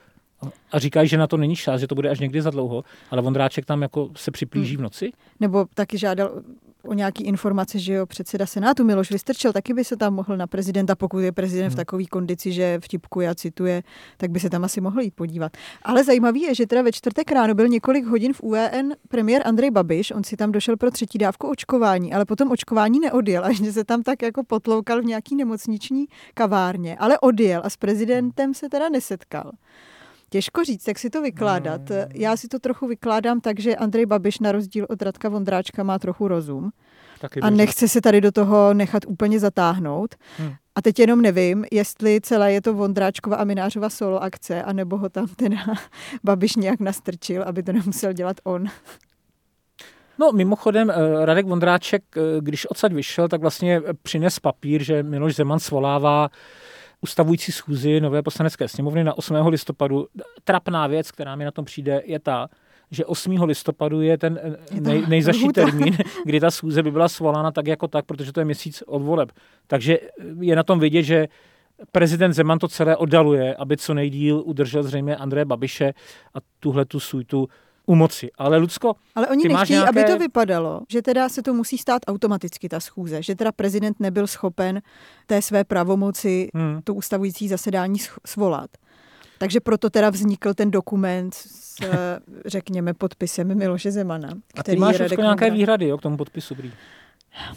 a 0.72 0.80
říkají, 0.80 1.10
že 1.10 1.18
na 1.18 1.28
to 1.28 1.38
není 1.38 1.56
čas, 1.56 1.82
že 1.82 1.88
to 1.88 1.96
bude 1.96 2.10
až 2.10 2.20
někdy 2.20 2.42
za 2.42 2.50
dlouho, 2.50 2.84
ale 3.12 3.22
Vondráček 3.22 3.66
tam 3.66 3.82
jako 3.82 4.10
se 4.16 4.32
připlíží 4.32 4.78
v 4.78 4.82
noci? 4.82 5.12
Nebo 5.40 5.66
taky 5.74 5.98
žádal 5.98 6.32
o 6.84 6.94
nějaký 6.94 7.24
informace, 7.24 7.80
že 7.80 7.94
jo, 7.94 8.06
předseda 8.06 8.46
Senátu 8.46 8.84
Miloš 8.84 9.12
Vystrčil 9.12 9.54
taky 9.54 9.74
by 9.74 9.84
se 9.84 9.98
tam 9.98 10.14
mohl 10.14 10.38
na 10.38 10.48
prezidenta, 10.48 10.96
pokud 10.96 11.20
je 11.20 11.32
prezident 11.32 11.68
hmm. 11.68 11.74
v 11.74 11.76
takové 11.76 12.06
kondici, 12.06 12.52
že 12.52 12.80
vtipkuje 12.80 13.30
a 13.30 13.36
cituje, 13.36 13.84
tak 14.18 14.32
by 14.32 14.40
se 14.40 14.50
tam 14.50 14.64
asi 14.64 14.82
mohl 14.82 15.02
jít 15.02 15.16
podívat. 15.16 15.58
Ale 15.84 16.04
zajímavý 16.04 16.42
je, 16.42 16.56
že 16.56 16.68
teda 16.68 16.82
ve 16.82 16.92
čtvrtek 16.92 17.32
ráno 17.32 17.54
byl 17.54 17.68
několik 17.68 18.06
hodin 18.06 18.34
v 18.34 18.44
UEN 18.44 18.96
premiér 19.08 19.42
Andrej 19.46 19.72
Babiš, 19.72 20.12
on 20.12 20.24
si 20.24 20.38
tam 20.38 20.52
došel 20.52 20.78
pro 20.78 20.92
třetí 20.92 21.18
dávku 21.18 21.48
očkování, 21.48 22.14
ale 22.14 22.26
potom 22.26 22.52
očkování 22.52 23.00
neodjel 23.00 23.46
a 23.46 23.54
že 23.54 23.74
se 23.74 23.84
tam 23.84 24.04
tak 24.04 24.22
jako 24.22 24.44
potloukal 24.44 25.02
v 25.02 25.06
nějaký 25.06 25.36
nemocniční 25.36 26.06
kavárně, 26.34 26.98
ale 26.98 27.20
odjel 27.20 27.62
a 27.66 27.70
s 27.70 27.78
prezidentem 27.78 28.54
se 28.54 28.70
teda 28.70 28.90
nesetkal. 28.90 29.52
Těžko 30.30 30.64
říct, 30.64 30.88
jak 30.88 31.00
si 31.00 31.10
to 31.10 31.22
vykládat. 31.22 31.90
Hmm. 31.90 32.00
Já 32.14 32.38
si 32.38 32.48
to 32.48 32.60
trochu 32.60 32.88
vykládám 32.88 33.42
tak, 33.42 33.60
že 33.60 33.76
Andrej 33.76 34.06
Babiš 34.06 34.40
na 34.40 34.52
rozdíl 34.52 34.86
od 34.90 35.02
Radka 35.02 35.30
Vondráčka 35.30 35.84
má 35.84 36.00
trochu 36.00 36.28
rozum. 36.28 36.72
Taky 37.22 37.40
a 37.40 37.50
nechce 37.50 37.88
se 37.88 38.02
tady 38.02 38.22
do 38.22 38.32
toho 38.32 38.74
nechat 38.74 39.04
úplně 39.08 39.40
zatáhnout. 39.40 40.16
Hmm. 40.38 40.54
A 40.76 40.82
teď 40.82 41.00
jenom 41.00 41.22
nevím, 41.22 41.66
jestli 41.72 42.22
celé 42.22 42.54
je 42.54 42.62
to 42.62 42.74
Vondráčkova 42.74 43.36
a 43.36 43.44
Minářova 43.44 43.90
solo 43.90 44.24
akce, 44.24 44.64
anebo 44.64 44.98
ho 44.98 45.10
tam 45.10 45.28
teda 45.28 45.58
Babiš 46.24 46.56
nějak 46.56 46.80
nastrčil, 46.80 47.44
aby 47.44 47.64
to 47.64 47.74
nemusel 47.74 48.14
dělat 48.14 48.38
on. 48.44 48.66
No 50.20 50.32
mimochodem, 50.32 50.90
eh, 50.90 51.26
Radek 51.26 51.46
Vondráček, 51.46 52.04
eh, 52.18 52.22
když 52.42 52.66
odsaď 52.66 52.94
vyšel, 52.94 53.28
tak 53.28 53.42
vlastně 53.42 53.82
přines 54.04 54.40
papír, 54.40 54.84
že 54.84 55.04
Miloš 55.04 55.36
Zeman 55.36 55.60
svolává 55.60 56.30
ustavující 57.02 57.52
schůzi 57.52 58.02
nové 58.02 58.22
poslanecké 58.22 58.68
sněmovny 58.68 59.04
na 59.04 59.18
8. 59.18 59.36
listopadu. 59.48 60.08
Trapná 60.44 60.88
věc, 60.88 61.12
která 61.12 61.36
mi 61.36 61.46
na 61.46 61.52
tom 61.52 61.66
přijde, 61.66 62.02
je 62.06 62.20
ta, 62.20 62.50
že 62.92 63.06
8. 63.06 63.44
listopadu 63.44 64.02
je 64.02 64.18
ten 64.18 64.40
eh, 64.44 64.82
nej, 64.82 65.04
nejzaší 65.08 65.48
termín, 65.48 65.98
kdy 66.26 66.40
ta 66.40 66.52
schůze 66.52 66.84
by 66.84 66.92
byla 66.92 67.10
svolána 67.10 67.52
tak 67.52 67.68
jako 67.68 67.88
tak, 67.88 68.06
protože 68.06 68.34
to 68.34 68.42
je 68.42 68.46
měsíc 68.46 68.84
od 68.88 69.02
voleb. 69.02 69.32
Takže 69.68 69.98
je 70.40 70.56
na 70.56 70.64
tom 70.64 70.80
vidět, 70.80 71.04
že 71.04 71.28
prezident 71.92 72.34
Zeman 72.34 72.60
to 72.60 72.68
celé 72.68 72.98
oddaluje, 72.98 73.56
aby 73.56 73.78
co 73.78 73.94
nejdíl 73.94 74.44
udržel 74.46 74.84
zřejmě 74.84 75.16
Andreje 75.16 75.46
Babiše 75.46 75.94
a 76.34 76.38
tuhle 76.60 76.86
tu 76.86 77.00
suitu 77.00 77.48
u 77.90 77.96
moci. 77.96 78.30
Ale 78.38 78.58
Lucko, 78.58 78.96
Ale 79.16 79.28
oni 79.28 79.48
nechtějí, 79.48 79.80
nějaké... 79.80 79.90
aby 79.90 80.04
to 80.04 80.20
vypadalo, 80.20 80.82
že 80.90 81.02
teda 81.02 81.30
se 81.30 81.42
to 81.42 81.54
musí 81.54 81.78
stát 81.78 82.02
automaticky 82.08 82.70
ta 82.70 82.80
schůze, 82.80 83.24
že 83.24 83.36
teda 83.36 83.52
prezident 83.52 84.00
nebyl 84.00 84.28
schopen 84.28 84.82
té 85.26 85.42
své 85.42 85.64
pravomoci 85.64 86.50
hmm. 86.54 86.82
to 86.84 86.94
ustavující 86.94 87.48
zasedání 87.48 88.00
svolat. 88.26 88.70
Takže 89.38 89.60
proto 89.60 89.90
teda 89.90 90.10
vznikl 90.10 90.54
ten 90.54 90.72
dokument 90.72 91.34
s, 91.34 91.76
řekněme, 92.46 92.94
podpisem 92.94 93.58
Miloše 93.58 93.92
Zemana. 93.92 94.30
Který 94.48 94.60
A 94.60 94.64
ty 94.64 94.76
máš 94.76 95.18
nějaké 95.18 95.52
výhrady 95.52 95.88
jo, 95.88 95.98
k 95.98 96.02
tomu 96.02 96.18
podpisu, 96.18 96.56
Brý? 96.56 96.72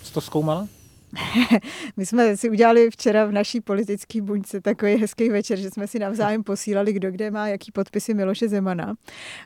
Jsi 0.02 0.12
to 0.12 0.20
zkoumala? 0.20 0.68
My 1.96 2.06
jsme 2.06 2.36
si 2.36 2.50
udělali 2.50 2.90
včera 2.90 3.24
v 3.24 3.32
naší 3.32 3.60
politické 3.60 4.22
buňce 4.22 4.60
takový 4.60 4.94
hezký 4.94 5.28
večer, 5.28 5.58
že 5.58 5.70
jsme 5.70 5.86
si 5.86 5.98
navzájem 5.98 6.44
posílali, 6.44 6.92
kdo 6.92 7.10
kde 7.10 7.30
má 7.30 7.48
jaký 7.48 7.72
podpisy 7.72 8.14
Miloše 8.14 8.48
Zemana. 8.48 8.94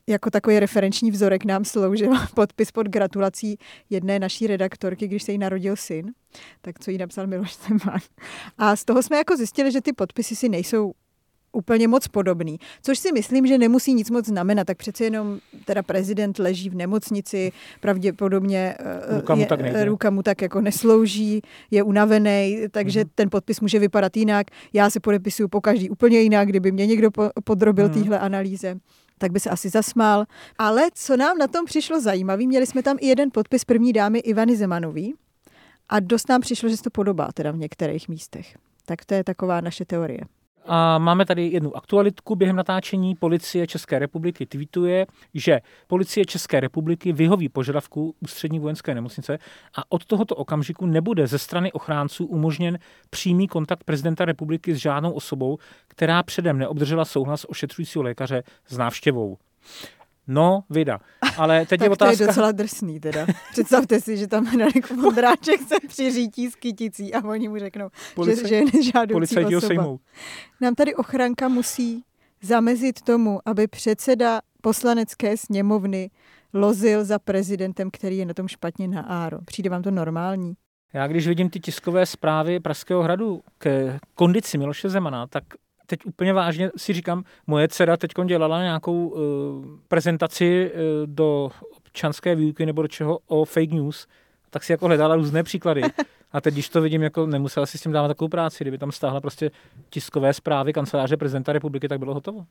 Jako 0.07 0.31
takový 0.31 0.61
referenční 0.61 1.11
vzorek 1.11 1.45
nám 1.45 1.65
sloužil 1.65 2.13
podpis 2.35 2.73
pod 2.73 2.87
gratulací 2.87 3.59
jedné 3.91 4.19
naší 4.19 4.47
redaktorky, 4.47 5.09
když 5.09 5.23
se 5.23 5.33
jí 5.33 5.39
narodil 5.39 5.77
syn. 5.77 6.13
Tak 6.61 6.79
co 6.79 6.91
jí 6.91 6.99
napsal 6.99 7.27
Miloš 7.27 7.57
Zeman. 7.57 8.01
A 8.59 8.77
z 8.77 8.85
toho 8.85 9.03
jsme 9.03 9.17
jako 9.17 9.37
zjistili, 9.37 9.73
že 9.73 9.81
ty 9.81 9.93
podpisy 9.93 10.37
si 10.37 10.49
nejsou 10.49 10.93
úplně 11.57 11.89
moc 11.89 12.09
podobný. 12.09 12.59
Což 12.83 12.99
si 12.99 13.13
myslím, 13.13 13.47
že 13.47 13.59
nemusí 13.59 13.95
nic 13.95 14.11
moc 14.11 14.27
znamenat. 14.27 14.67
Tak 14.67 14.77
přece 14.77 15.05
jenom 15.05 15.39
teda 15.65 15.83
prezident 15.83 16.39
leží 16.39 16.71
v 16.71 16.75
nemocnici, 16.75 17.53
pravděpodobně 17.81 18.75
eh, 18.79 19.17
ruka 19.17 19.35
mu, 19.35 19.41
je, 19.41 19.47
tak, 19.47 19.61
nejde. 19.61 19.85
ruka 19.85 20.11
mu 20.11 20.23
tak 20.23 20.43
jako 20.43 20.61
neslouží, 20.61 21.43
je 21.71 21.83
unavený, 21.83 22.59
takže 22.71 23.01
mm-hmm. 23.01 23.11
ten 23.15 23.31
podpis 23.31 23.61
může 23.61 23.79
vypadat 23.79 24.17
jinak. 24.17 24.47
Já 24.73 24.91
se 24.91 25.01
podepisuju 25.01 25.49
po 25.49 25.61
každý 25.61 25.91
úplně 25.91 26.21
jinak, 26.21 26.49
kdyby 26.49 26.73
mě 26.73 26.87
někdo 26.87 27.11
podrobil 27.45 27.89
mm-hmm. 27.89 27.95
téhle 27.95 28.19
analýze 28.19 28.77
tak 29.19 29.33
by 29.33 29.41
se 29.41 29.51
asi 29.51 29.69
zasmál. 29.69 30.25
Ale 30.59 30.83
co 30.95 31.17
nám 31.17 31.39
na 31.39 31.47
tom 31.47 31.65
přišlo 31.65 32.01
zajímavé, 32.01 32.47
měli 32.47 32.67
jsme 32.67 32.83
tam 32.83 32.97
i 33.01 33.07
jeden 33.07 33.31
podpis 33.33 33.65
první 33.65 33.93
dámy 33.93 34.19
Ivany 34.19 34.57
Zemanový 34.57 35.15
a 35.89 36.01
dost 36.01 36.29
nám 36.29 36.41
přišlo, 36.41 36.69
že 36.69 36.77
se 36.77 36.83
to 36.83 36.91
podobá 36.91 37.29
teda 37.35 37.51
v 37.51 37.57
některých 37.57 38.09
místech. 38.09 38.59
Tak 38.87 39.05
to 39.05 39.15
je 39.15 39.25
taková 39.25 39.61
naše 39.61 39.85
teorie. 39.85 40.21
A 40.67 40.99
máme 40.99 41.25
tady 41.27 41.47
jednu 41.49 41.77
aktualitku 41.77 42.37
během 42.37 42.57
natáčení. 42.57 43.15
Policie 43.15 43.67
České 43.67 43.99
republiky 43.99 44.47
tweetuje, 44.47 45.07
že 45.35 45.61
policie 45.87 46.25
České 46.25 46.61
republiky 46.61 47.13
vyhoví 47.13 47.49
požadavku 47.49 48.15
ústřední 48.21 48.59
vojenské 48.59 48.95
nemocnice 48.95 49.39
a 49.77 49.93
od 49.93 50.05
tohoto 50.05 50.35
okamžiku 50.35 50.87
nebude 50.87 51.27
ze 51.27 51.39
strany 51.39 51.73
ochránců 51.73 52.27
umožněn 52.27 52.79
přímý 53.11 53.49
kontakt 53.49 53.85
prezidenta 53.85 54.25
republiky 54.25 54.75
s 54.75 54.79
žádnou 54.79 55.13
osobou, 55.13 55.59
která 55.89 56.23
předem 56.23 56.59
neobdržela 56.59 57.05
souhlas 57.05 57.47
ošetřujícího 57.49 58.03
lékaře 58.03 58.43
s 58.67 58.79
návštěvou. 58.79 59.39
No, 60.28 60.64
vida. 60.71 61.00
Ale 61.37 61.66
teď 61.66 61.80
je 61.80 61.90
otázka... 61.90 62.16
to 62.16 62.23
je 62.23 62.26
docela 62.26 62.52
drsný 62.52 63.00
teda. 63.00 63.26
Představte 63.52 64.00
si, 64.00 64.16
že 64.16 64.26
tam 64.26 64.59
Radek 64.59 64.90
Vondráček 64.90 65.61
se 65.61 65.75
přiřítí 65.88 66.50
s 66.50 66.54
kyticí 66.54 67.14
a 67.14 67.25
oni 67.25 67.49
mu 67.49 67.59
řeknou, 67.59 67.88
Policaj... 68.14 68.42
že, 68.42 68.49
že 68.49 68.54
je 68.54 68.64
nežádoucí 68.75 69.45
osoba. 69.45 69.61
Sejmou. 69.61 69.99
Nám 70.61 70.75
tady 70.75 70.95
ochranka 70.95 71.49
musí 71.49 72.04
zamezit 72.42 73.02
tomu, 73.02 73.40
aby 73.45 73.66
předseda 73.66 74.40
poslanecké 74.61 75.37
sněmovny 75.37 76.11
lozil 76.54 77.04
za 77.04 77.18
prezidentem, 77.18 77.90
který 77.92 78.18
je 78.18 78.26
na 78.26 78.35
tom 78.35 78.49
špatně 78.49 78.88
na 78.88 79.00
áro. 79.00 79.38
Přijde 79.45 79.71
vám 79.71 79.83
to 79.83 79.90
normální? 79.90 80.54
Já 80.92 81.06
když 81.06 81.28
vidím 81.28 81.50
ty 81.50 81.61
tiskové 81.61 82.06
zprávy 82.06 82.61
Pražského 82.61 83.02
hradu 83.02 83.40
k 83.59 83.99
kondici 84.14 84.59
Miloše 84.59 84.88
Zemana, 84.88 85.26
tak 85.26 85.45
teď 85.87 86.07
úplně 86.07 86.33
vážně 86.33 86.71
si 86.76 86.93
říkám, 86.93 87.25
moje 87.47 87.69
dcera 87.69 87.97
teď 87.97 88.11
dělala 88.25 88.62
nějakou 88.62 89.09
uh, 89.09 89.21
prezentaci 89.88 90.71
uh, 90.75 90.81
do 91.07 91.50
občanské 91.76 92.35
výuky 92.35 92.66
nebo 92.66 92.83
do 92.83 92.88
čeho 92.88 93.19
o 93.26 93.45
fake 93.45 93.71
news, 93.71 94.07
tak 94.50 94.64
si 94.64 94.73
jako 94.73 94.87
hledala 94.87 95.16
různé 95.16 95.43
příklady. 95.43 95.83
A 96.33 96.40
teď, 96.40 96.55
když 96.55 96.69
to 96.69 96.81
vidím, 96.81 97.02
jako 97.02 97.26
nemusela 97.26 97.66
si 97.66 97.78
s 97.78 97.83
tím 97.83 97.93
dávat 97.93 98.09
takovou 98.09 98.28
práci, 98.28 98.64
kdyby 98.64 98.78
tam 98.78 98.93
stáhla 98.93 99.21
prostě 99.21 99.50
tiskové 99.90 100.35
zprávy 100.35 100.73
kanceláře 100.73 101.16
prezidenta 101.16 101.52
republiky, 101.52 101.88
tak 101.88 101.99
bylo 101.99 102.14
hotovo. 102.14 102.47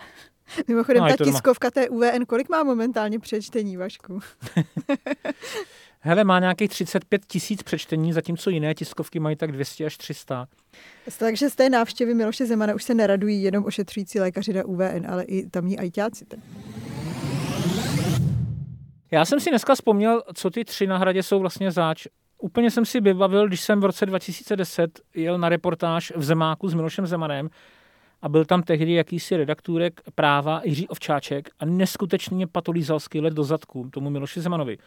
Mimochodem, 0.68 1.04
no, 1.04 1.16
ta 1.16 1.24
tiskovka 1.24 1.70
té 1.70 1.88
UVN, 1.88 2.24
kolik 2.26 2.48
má 2.48 2.64
momentálně 2.64 3.18
přečtení, 3.18 3.76
Vašku? 3.76 4.20
Hele, 6.06 6.24
má 6.24 6.38
nějakých 6.38 6.70
35 6.70 7.26
tisíc 7.26 7.62
přečtení, 7.62 8.12
zatímco 8.12 8.50
jiné 8.50 8.74
tiskovky 8.74 9.20
mají 9.20 9.36
tak 9.36 9.52
200 9.52 9.86
až 9.86 9.96
300. 9.96 10.48
Takže 11.18 11.50
z 11.50 11.54
té 11.54 11.70
návštěvy 11.70 12.14
Miloše 12.14 12.46
Zemana 12.46 12.74
už 12.74 12.84
se 12.84 12.94
neradují 12.94 13.42
jenom 13.42 13.64
ošetřující 13.64 14.20
lékaři 14.20 14.52
na 14.52 14.64
UVN, 14.64 15.06
ale 15.08 15.22
i 15.22 15.48
tamní 15.48 15.78
ajťáci. 15.78 16.26
Já 19.10 19.24
jsem 19.24 19.40
si 19.40 19.50
dneska 19.50 19.74
vzpomněl, 19.74 20.22
co 20.34 20.50
ty 20.50 20.64
tři 20.64 20.86
na 20.86 20.98
hradě 20.98 21.22
jsou 21.22 21.40
vlastně 21.40 21.70
záč. 21.70 22.06
Úplně 22.38 22.70
jsem 22.70 22.84
si 22.84 23.00
vybavil, 23.00 23.48
když 23.48 23.60
jsem 23.60 23.80
v 23.80 23.84
roce 23.84 24.06
2010 24.06 25.00
jel 25.14 25.38
na 25.38 25.48
reportáž 25.48 26.12
v 26.16 26.24
Zemáku 26.24 26.68
s 26.68 26.74
Milošem 26.74 27.06
Zemanem 27.06 27.48
a 28.22 28.28
byl 28.28 28.44
tam 28.44 28.62
tehdy 28.62 28.92
jakýsi 28.92 29.36
redaktůrek 29.36 30.00
práva 30.14 30.60
Jiří 30.64 30.88
Ovčáček 30.88 31.48
a 31.58 31.64
neskutečně 31.64 32.46
patolízal 32.46 32.98
let 33.14 33.34
do 33.34 33.44
zadku 33.44 33.88
tomu 33.90 34.10
Miloši 34.10 34.40
Zemanovi 34.40 34.78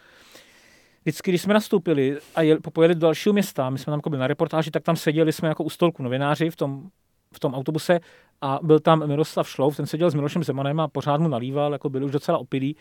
vždycky, 1.01 1.32
když 1.32 1.41
jsme 1.41 1.53
nastoupili 1.53 2.18
a 2.36 2.41
jel, 2.41 2.58
pojeli 2.74 2.96
do 2.96 3.01
dalšího 3.01 3.34
města, 3.34 3.70
my 3.70 3.79
jsme 3.79 3.91
tam 3.91 3.98
jako 3.98 4.10
byli 4.10 4.20
na 4.20 4.27
reportáži, 4.27 4.72
tak 4.72 4.84
tam 4.84 4.96
seděli 4.96 5.34
jsme 5.34 5.48
jako 5.48 5.63
u 5.63 5.70
stolku 5.70 6.03
novináři 6.03 6.50
v 6.50 6.56
tom, 6.56 6.89
v 7.34 7.39
tom 7.39 7.53
autobuse 7.53 8.00
a 8.41 8.60
byl 8.63 8.79
tam 8.79 9.08
Miroslav 9.08 9.50
Šlouf, 9.50 9.77
ten 9.77 9.86
seděl 9.86 10.12
s 10.12 10.13
Milošem 10.13 10.44
Zemanem 10.44 10.79
a 10.79 10.88
pořád 10.88 11.22
mu 11.22 11.27
nalíval, 11.27 11.74
jako 11.74 11.89
byl 11.89 12.06
už 12.06 12.12
docela 12.12 12.38
opilý. 12.38 12.75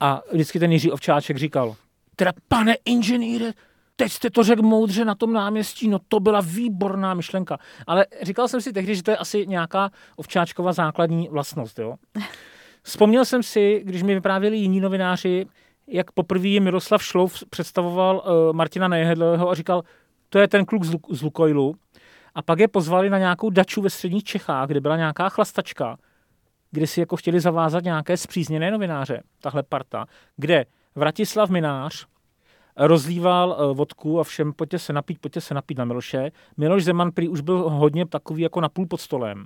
A 0.00 0.22
vždycky 0.32 0.58
ten 0.58 0.72
Jiří 0.72 0.92
Ovčáček 0.92 1.36
říkal, 1.36 1.76
teda 2.16 2.32
pane 2.48 2.76
inženýre, 2.84 3.52
teď 3.96 4.12
jste 4.12 4.30
to 4.30 4.44
řekl 4.44 4.62
moudře 4.62 5.04
na 5.04 5.14
tom 5.14 5.32
náměstí, 5.32 5.88
no 5.88 5.98
to 6.08 6.20
byla 6.20 6.40
výborná 6.40 7.14
myšlenka. 7.14 7.58
Ale 7.86 8.06
říkal 8.22 8.48
jsem 8.48 8.60
si 8.60 8.72
tehdy, 8.72 8.96
že 8.96 9.02
to 9.02 9.10
je 9.10 9.16
asi 9.16 9.46
nějaká 9.46 9.90
ovčáčková 10.16 10.72
základní 10.72 11.28
vlastnost. 11.28 11.78
Jo? 11.78 11.94
Vzpomněl 12.82 13.24
jsem 13.24 13.42
si, 13.42 13.82
když 13.84 14.02
mi 14.02 14.14
vyprávěli 14.14 14.56
jiní 14.56 14.80
novináři, 14.80 15.46
jak 15.88 16.12
poprvé 16.12 16.60
Miroslav 16.60 17.02
Šlouf 17.02 17.44
představoval 17.50 18.16
uh, 18.16 18.56
Martina 18.56 18.88
Nejhedlého 18.88 19.50
a 19.50 19.54
říkal, 19.54 19.82
to 20.28 20.38
je 20.38 20.48
ten 20.48 20.64
kluk 20.64 20.84
z, 20.84 20.96
z 21.10 21.22
Lukoilu. 21.22 21.74
A 22.34 22.42
pak 22.42 22.58
je 22.58 22.68
pozvali 22.68 23.10
na 23.10 23.18
nějakou 23.18 23.50
daču 23.50 23.82
ve 23.82 23.90
středních 23.90 24.24
Čechách, 24.24 24.68
kde 24.68 24.80
byla 24.80 24.96
nějaká 24.96 25.28
chlastačka, 25.28 25.96
kde 26.70 26.86
si 26.86 27.00
jako 27.00 27.16
chtěli 27.16 27.40
zavázat 27.40 27.84
nějaké 27.84 28.16
zpřízněné 28.16 28.70
novináře, 28.70 29.22
tahle 29.40 29.62
parta, 29.62 30.06
kde 30.36 30.66
Vratislav 30.94 31.50
Minář 31.50 32.06
rozlíval 32.76 33.48
uh, 33.48 33.76
vodku 33.76 34.20
a 34.20 34.24
všem 34.24 34.52
pojďte 34.52 34.78
se 34.78 34.92
napít, 34.92 35.18
pojďte 35.18 35.40
se 35.40 35.54
napít 35.54 35.78
na 35.78 35.84
Miloše. 35.84 36.30
Miloš 36.56 36.84
Zeman 36.84 37.12
prý 37.12 37.28
už 37.28 37.40
byl 37.40 37.70
hodně 37.70 38.06
takový 38.06 38.42
jako 38.42 38.60
napůl 38.60 38.86
pod 38.86 39.00
stolem. 39.00 39.44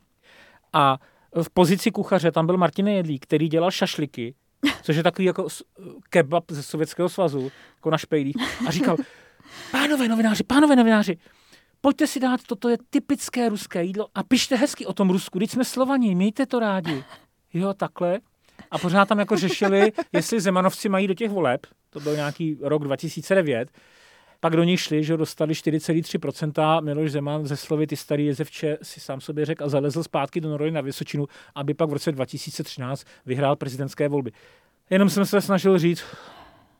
A 0.72 0.98
v 1.42 1.50
pozici 1.50 1.90
kuchaře 1.90 2.32
tam 2.32 2.46
byl 2.46 2.56
Martin 2.56 2.88
Jedlík, 2.88 3.22
který 3.22 3.48
dělal 3.48 3.70
šašliky 3.70 4.34
což 4.82 4.96
je 4.96 5.02
takový 5.02 5.26
jako 5.26 5.48
kebab 6.10 6.44
ze 6.50 6.62
Sovětského 6.62 7.08
svazu, 7.08 7.50
jako 7.76 7.90
na 7.90 7.98
špejlích. 7.98 8.36
A 8.66 8.70
říkal, 8.70 8.96
pánové 9.70 10.08
novináři, 10.08 10.44
pánové 10.44 10.76
novináři, 10.76 11.18
pojďte 11.80 12.06
si 12.06 12.20
dát, 12.20 12.40
toto 12.46 12.68
je 12.68 12.78
typické 12.90 13.48
ruské 13.48 13.84
jídlo 13.84 14.08
a 14.14 14.22
pište 14.22 14.56
hezky 14.56 14.86
o 14.86 14.92
tom 14.92 15.10
Rusku, 15.10 15.38
teď 15.38 15.50
jsme 15.50 15.64
Slovaní, 15.64 16.14
mějte 16.14 16.46
to 16.46 16.58
rádi. 16.58 17.04
Jo, 17.54 17.74
takhle. 17.74 18.20
A 18.70 18.78
pořád 18.78 19.08
tam 19.08 19.18
jako 19.18 19.36
řešili, 19.36 19.92
jestli 20.12 20.40
Zemanovci 20.40 20.88
mají 20.88 21.06
do 21.06 21.14
těch 21.14 21.30
voleb, 21.30 21.66
to 21.90 22.00
byl 22.00 22.16
nějaký 22.16 22.58
rok 22.60 22.84
2009, 22.84 23.70
pak 24.40 24.56
do 24.56 24.64
nich 24.64 24.80
šli, 24.80 25.04
že 25.04 25.16
dostali 25.16 25.54
4,3%. 25.54 26.82
Miloš 26.82 27.12
Zeman 27.12 27.46
ze 27.46 27.56
slovy 27.56 27.86
ty 27.86 27.96
starý 27.96 28.26
jezevče 28.26 28.78
si 28.82 29.00
sám 29.00 29.20
sobě 29.20 29.44
řekl 29.44 29.64
a 29.64 29.68
zalezl 29.68 30.02
zpátky 30.02 30.40
do 30.40 30.48
Norory 30.48 30.70
na 30.70 30.80
Vysočinu, 30.80 31.26
aby 31.54 31.74
pak 31.74 31.90
v 31.90 31.92
roce 31.92 32.12
2013 32.12 33.04
vyhrál 33.26 33.56
prezidentské 33.56 34.08
volby. 34.08 34.32
Jenom 34.90 35.10
jsem 35.10 35.26
se 35.26 35.40
snažil 35.40 35.78
říct, 35.78 36.04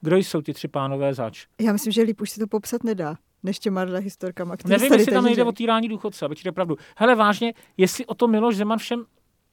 kdo 0.00 0.16
jsou 0.16 0.42
ti 0.42 0.52
tři 0.52 0.68
pánové 0.68 1.14
zač. 1.14 1.46
Já 1.60 1.72
myslím, 1.72 1.92
že 1.92 2.02
líp 2.02 2.20
už 2.20 2.30
si 2.30 2.40
to 2.40 2.46
popsat 2.46 2.84
nedá 2.84 3.16
než 3.42 3.58
těma 3.58 3.84
historkama. 3.98 4.56
Nevím, 4.66 4.92
jestli 4.92 5.12
tam 5.12 5.24
nejde 5.24 5.44
o 5.44 5.52
týrání 5.52 5.88
důchodce, 5.88 6.24
aby 6.24 6.34
ti 6.34 6.52
pravdu. 6.52 6.76
Hele, 6.96 7.14
vážně, 7.14 7.52
jestli 7.76 8.06
o 8.06 8.14
to 8.14 8.28
Miloš 8.28 8.56
Zeman 8.56 8.78
všem 8.78 9.04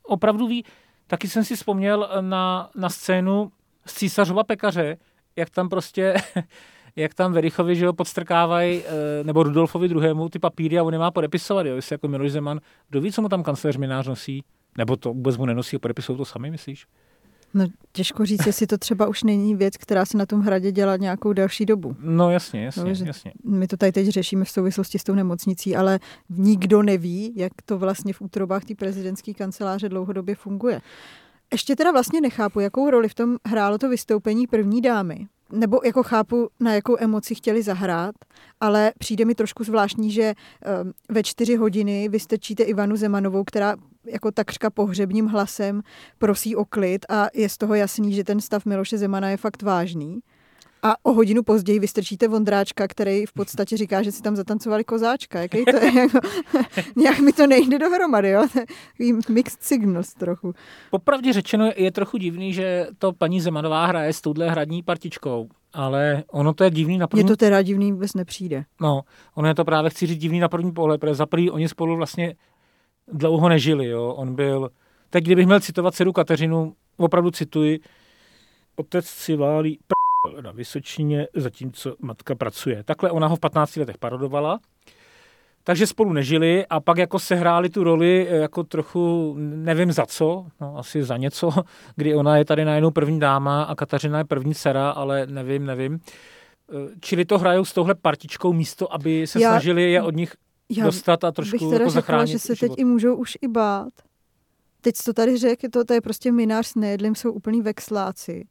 opravdu 0.04 0.48
ví, 0.48 0.66
taky 1.08 1.28
jsem 1.28 1.44
si 1.44 1.56
vzpomněl 1.56 2.10
na, 2.22 2.70
na 2.76 2.90
scénu 2.90 3.52
z 3.86 3.94
císařova 3.94 4.44
pekaře, 4.44 4.98
jak 5.36 5.50
tam 5.50 5.70
prostě 5.70 6.16
jak 6.98 7.14
tam 7.14 7.34
Verichovi, 7.34 7.76
že 7.76 7.88
ho 7.88 7.94
podstrkávají, 7.94 8.82
eh, 8.86 9.24
nebo 9.24 9.44
Rudolfovi 9.44 9.88
druhému 9.88 10.30
ty 10.30 10.40
papíry 10.40 10.80
a 10.80 10.84
on 10.84 10.92
nemá 10.92 11.12
podepisovat, 11.12 11.66
jo, 11.66 11.76
jestli 11.76 11.94
jako 11.94 12.08
Miloš 12.08 12.32
Zeman, 12.32 12.60
kdo 12.90 13.02
ví, 13.02 13.12
co 13.12 13.22
mu 13.22 13.30
tam 13.30 13.44
kancléř 13.44 13.78
Minář 13.78 14.08
nosí, 14.08 14.44
nebo 14.78 14.96
to 14.96 15.14
vůbec 15.14 15.38
mu 15.38 15.46
nenosí 15.46 15.76
a 15.76 15.80
podepisují 15.80 16.18
to 16.18 16.26
sami, 16.26 16.52
myslíš? 16.52 16.86
No 17.54 17.68
těžko 17.92 18.26
říct, 18.26 18.46
jestli 18.46 18.68
to 18.68 18.78
třeba 18.78 19.08
už 19.08 19.24
není 19.24 19.56
věc, 19.56 19.78
která 19.78 20.06
se 20.06 20.18
na 20.18 20.26
tom 20.26 20.42
hradě 20.42 20.72
dělá 20.72 20.98
nějakou 20.98 21.34
další 21.34 21.66
dobu. 21.66 21.96
No 22.00 22.32
jasně, 22.32 22.66
jasně, 22.66 22.84
no, 22.84 23.06
jasně. 23.06 23.32
My 23.46 23.68
to 23.68 23.78
tady 23.78 23.92
teď 23.92 24.08
řešíme 24.08 24.46
v 24.46 24.50
souvislosti 24.50 25.00
s 25.00 25.04
tou 25.04 25.16
nemocnicí, 25.16 25.76
ale 25.76 26.00
nikdo 26.30 26.84
neví, 26.84 27.34
jak 27.36 27.52
to 27.66 27.78
vlastně 27.78 28.14
v 28.14 28.22
útrobách 28.22 28.66
té 28.66 28.76
prezidentské 28.76 29.34
kanceláře 29.34 29.90
dlouhodobě 29.90 30.36
funguje. 30.36 30.82
Ještě 31.52 31.76
teda 31.76 31.92
vlastně 31.92 32.22
nechápu, 32.22 32.60
jakou 32.60 32.90
roli 32.90 33.10
v 33.10 33.14
tom 33.14 33.38
hrálo 33.46 33.78
to 33.78 33.90
vystoupení 33.90 34.48
první 34.48 34.82
dámy, 34.82 35.28
nebo 35.52 35.80
jako 35.86 36.04
chápu, 36.04 36.50
na 36.60 36.74
jakou 36.74 36.96
emoci 37.00 37.36
chtěli 37.36 37.64
zahrát, 37.64 38.16
ale 38.62 38.94
přijde 38.98 39.26
mi 39.26 39.36
trošku 39.36 39.64
zvláštní, 39.64 40.12
že 40.12 40.34
um, 40.84 40.94
ve 41.10 41.24
čtyři 41.24 41.56
hodiny 41.56 42.10
vystrčíte 42.10 42.64
Ivanu 42.64 42.96
Zemanovou, 42.96 43.44
která 43.44 43.76
jako 44.06 44.32
takřka 44.32 44.70
pohřebním 44.70 45.26
hlasem 45.26 45.82
prosí 46.18 46.56
o 46.56 46.66
klid 46.66 47.06
a 47.10 47.28
je 47.34 47.50
z 47.50 47.58
toho 47.58 47.76
jasný, 47.76 48.14
že 48.14 48.24
ten 48.24 48.42
stav 48.42 48.66
Miloše 48.66 48.98
Zemana 48.98 49.30
je 49.30 49.38
fakt 49.38 49.62
vážný. 49.62 50.20
A 50.84 51.06
o 51.06 51.14
hodinu 51.14 51.44
později 51.44 51.80
vystrčíte 51.80 52.28
Vondráčka, 52.28 52.88
který 52.88 53.26
v 53.26 53.34
podstatě 53.34 53.78
říká, 53.78 54.04
že 54.04 54.12
si 54.12 54.22
tam 54.22 54.36
zatancovali 54.36 54.84
kozáčka. 54.84 55.42
Jaký 55.42 55.66
to 55.66 55.76
je? 55.76 56.00
Jako, 56.00 56.20
nějak 56.96 57.20
mi 57.20 57.34
to 57.34 57.48
nejde 57.48 57.80
dohromady, 57.80 58.30
jo? 58.30 58.48
Takový 58.92 59.14
mixed 59.30 59.64
signals 59.64 60.14
trochu. 60.14 60.54
Popravdě 60.92 61.34
řečeno 61.34 61.72
je 61.76 61.92
trochu 61.92 62.18
divný, 62.18 62.54
že 62.54 62.88
to 62.98 63.14
paní 63.14 63.42
Zemanová 63.42 63.86
hraje 63.86 64.14
s 64.14 64.22
touhle 64.22 64.50
hradní 64.50 64.84
partičkou. 64.84 65.50
Ale 65.74 66.24
ono 66.32 66.54
to 66.54 66.64
je 66.64 66.72
divný 66.72 66.98
na 66.98 67.08
první... 67.08 67.24
Mně 67.24 67.28
to 67.30 67.38
teda 67.38 67.62
divný 67.62 67.92
vůbec 67.92 68.14
nepřijde. 68.14 68.66
No, 68.82 69.02
ono 69.36 69.48
je 69.48 69.56
to 69.56 69.66
právě, 69.66 69.90
chci 69.90 70.08
říct, 70.08 70.20
divný 70.20 70.40
na 70.40 70.50
první 70.50 70.72
pohled, 70.72 71.02
protože 71.02 71.16
za 71.16 71.26
prvý 71.26 71.52
oni 71.52 71.70
spolu 71.70 71.96
vlastně 71.96 72.36
dlouho 73.14 73.50
nežili, 73.50 73.86
jo. 73.86 74.14
On 74.18 74.36
byl... 74.36 74.70
Teď, 75.10 75.24
kdybych 75.24 75.46
měl 75.46 75.60
citovat 75.60 75.96
dceru 75.96 76.14
Kateřinu, 76.14 76.74
opravdu 76.98 77.32
cituji, 77.32 77.80
otec 78.76 79.06
si 79.06 79.36
válí 79.36 79.80
na 80.42 80.52
Vysočině, 80.52 81.28
zatímco 81.36 81.96
matka 82.00 82.36
pracuje. 82.36 82.84
Takhle 82.84 83.12
ona 83.12 83.28
ho 83.28 83.36
v 83.36 83.40
15 83.40 83.76
letech 83.76 83.98
parodovala, 83.98 84.60
takže 85.64 85.88
spolu 85.88 86.14
nežili 86.14 86.66
a 86.70 86.80
pak 86.80 86.98
jako 86.98 87.20
sehráli 87.20 87.70
tu 87.70 87.84
roli 87.84 88.28
jako 88.30 88.64
trochu, 88.64 89.36
nevím 89.40 89.92
za 89.92 90.06
co, 90.06 90.46
no 90.62 90.78
asi 90.78 91.04
za 91.04 91.18
něco, 91.18 91.50
kdy 91.96 92.16
ona 92.16 92.38
je 92.38 92.46
tady 92.46 92.66
najednou 92.66 92.92
první 92.92 93.20
dáma 93.20 93.64
a 93.64 93.76
Kateřina 93.76 94.18
je 94.18 94.26
první 94.26 94.56
dcera, 94.56 94.90
ale 94.90 95.28
nevím, 95.28 95.66
nevím. 95.66 96.00
Čili 97.00 97.26
to 97.26 97.38
hrajou 97.38 97.66
s 97.66 97.74
touhle 97.74 97.96
partičkou 97.96 98.54
místo, 98.54 98.94
aby 98.94 99.28
se 99.28 99.42
já, 99.42 99.50
snažili 99.50 99.92
je 99.92 100.02
od 100.02 100.16
nich 100.16 100.36
já 100.70 100.86
dostat 100.86 101.24
a 101.24 101.32
trošku 101.32 101.52
bych 101.52 101.70
teda 101.70 101.86
jako 101.86 101.90
řekla, 101.90 102.26
že 102.26 102.40
se 102.40 102.56
život. 102.56 102.76
teď 102.76 102.80
i 102.80 102.86
můžou 102.86 103.16
už 103.16 103.38
i 103.42 103.48
bát. 103.48 103.94
Teď 104.82 104.96
to 105.06 105.14
tady 105.14 105.38
řekl, 105.38 105.68
to, 105.72 105.86
to 105.86 105.94
je 105.94 106.02
prostě 106.02 106.32
minář 106.32 106.68
s 106.68 106.76
nejedlým, 106.76 107.16
jsou 107.16 107.32
úplný 107.32 107.62
vexláci. 107.62 108.46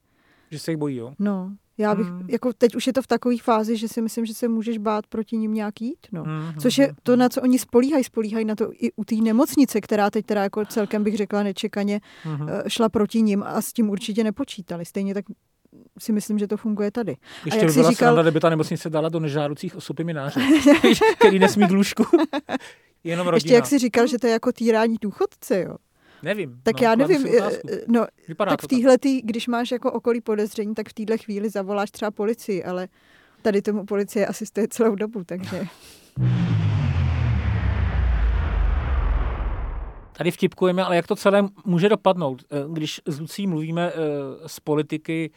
Že 0.50 0.59
se 0.59 0.70
jich 0.70 0.78
bojí, 0.78 0.96
jo? 0.96 1.12
No, 1.18 1.52
já 1.78 1.94
bych, 1.94 2.06
mm. 2.06 2.26
jako 2.28 2.52
teď 2.52 2.74
už 2.74 2.87
je 2.87 2.92
to 2.92 3.02
v 3.02 3.06
takové 3.06 3.37
fázi, 3.38 3.76
že 3.76 3.88
si 3.88 4.02
myslím, 4.02 4.26
že 4.26 4.35
se 4.35 4.48
můžeš 4.48 4.78
bát 4.78 5.06
proti 5.06 5.37
ním 5.37 5.54
nějak 5.54 5.80
jít, 5.80 6.06
no. 6.12 6.24
Mm. 6.24 6.61
Což 6.61 6.78
je 6.78 6.94
to, 7.02 7.16
na 7.16 7.28
co 7.28 7.42
oni 7.42 7.59
spolíhají, 7.59 8.04
spolíhají 8.04 8.44
na 8.44 8.54
to 8.54 8.70
i 8.72 8.92
u 8.96 9.04
té 9.04 9.14
nemocnice, 9.14 9.80
která 9.80 10.11
teď 10.11 10.26
teda 10.26 10.42
jako 10.42 10.64
celkem 10.64 11.04
bych 11.04 11.16
řekla 11.16 11.42
nečekaně 11.42 12.00
mm. 12.24 12.48
šla 12.68 12.88
proti 12.88 13.22
ním 13.22 13.42
a 13.42 13.62
s 13.62 13.72
tím 13.72 13.90
určitě 13.90 14.24
nepočítali. 14.24 14.85
Stejně 14.85 15.14
tak 15.14 15.24
si 15.98 16.12
myslím, 16.12 16.38
že 16.38 16.46
to 16.46 16.56
funguje 16.56 16.90
tady. 16.90 17.16
Ještě 17.44 17.61
a 17.61 17.62
jak 17.62 17.70
by 17.70 17.80
byla 17.80 17.90
říkal... 17.90 18.22
kdyby 18.22 18.40
ta 18.40 18.50
nemocnice 18.50 18.90
dala 18.90 19.09
do 19.09 19.20
nežádoucích 19.20 19.76
osob 19.76 20.00
mináře, 20.00 20.40
který 21.18 21.38
nesmí 21.38 21.66
k 21.66 21.70
lůžku. 21.70 22.04
Jenom 23.04 23.26
rodina. 23.26 23.37
Ještě 23.37 23.54
jak 23.54 23.66
si 23.66 23.78
říkal, 23.78 24.06
že 24.06 24.18
to 24.18 24.26
je 24.26 24.32
jako 24.32 24.52
týrání 24.52 24.96
důchodce, 25.00 25.61
jo. 25.61 25.76
Nevím. 26.22 26.61
Tak 26.62 26.81
no, 26.81 26.85
já 26.85 26.94
nevím, 26.94 27.26
eh, 27.26 27.50
no, 27.88 28.07
Vypadá 28.29 28.50
tak 28.50 28.62
v 28.62 28.66
téhle, 28.66 28.96
když 29.22 29.48
máš 29.48 29.70
jako 29.70 29.92
okolí 29.92 30.20
podezření, 30.20 30.74
tak 30.74 30.88
v 30.88 30.92
téhle 30.92 31.18
chvíli 31.18 31.50
zavoláš 31.50 31.90
třeba 31.90 32.11
policii, 32.11 32.64
ale 32.64 32.88
tady 33.42 33.62
tomu 33.62 33.87
policie 33.87 34.26
asistuje 34.26 34.68
celou 34.68 34.94
dobu, 34.94 35.24
takže... 35.24 35.66
Tady 40.16 40.31
vtipkujeme, 40.31 40.85
ale 40.85 40.96
jak 40.96 41.07
to 41.07 41.16
celé 41.16 41.48
může 41.64 41.88
dopadnout, 41.88 42.42
eh, 42.50 42.57
když 42.72 43.00
s 43.07 43.20
Lucí 43.20 43.46
mluvíme 43.46 43.92
z 44.46 44.59
eh, 44.59 44.61
politiky 44.64 45.31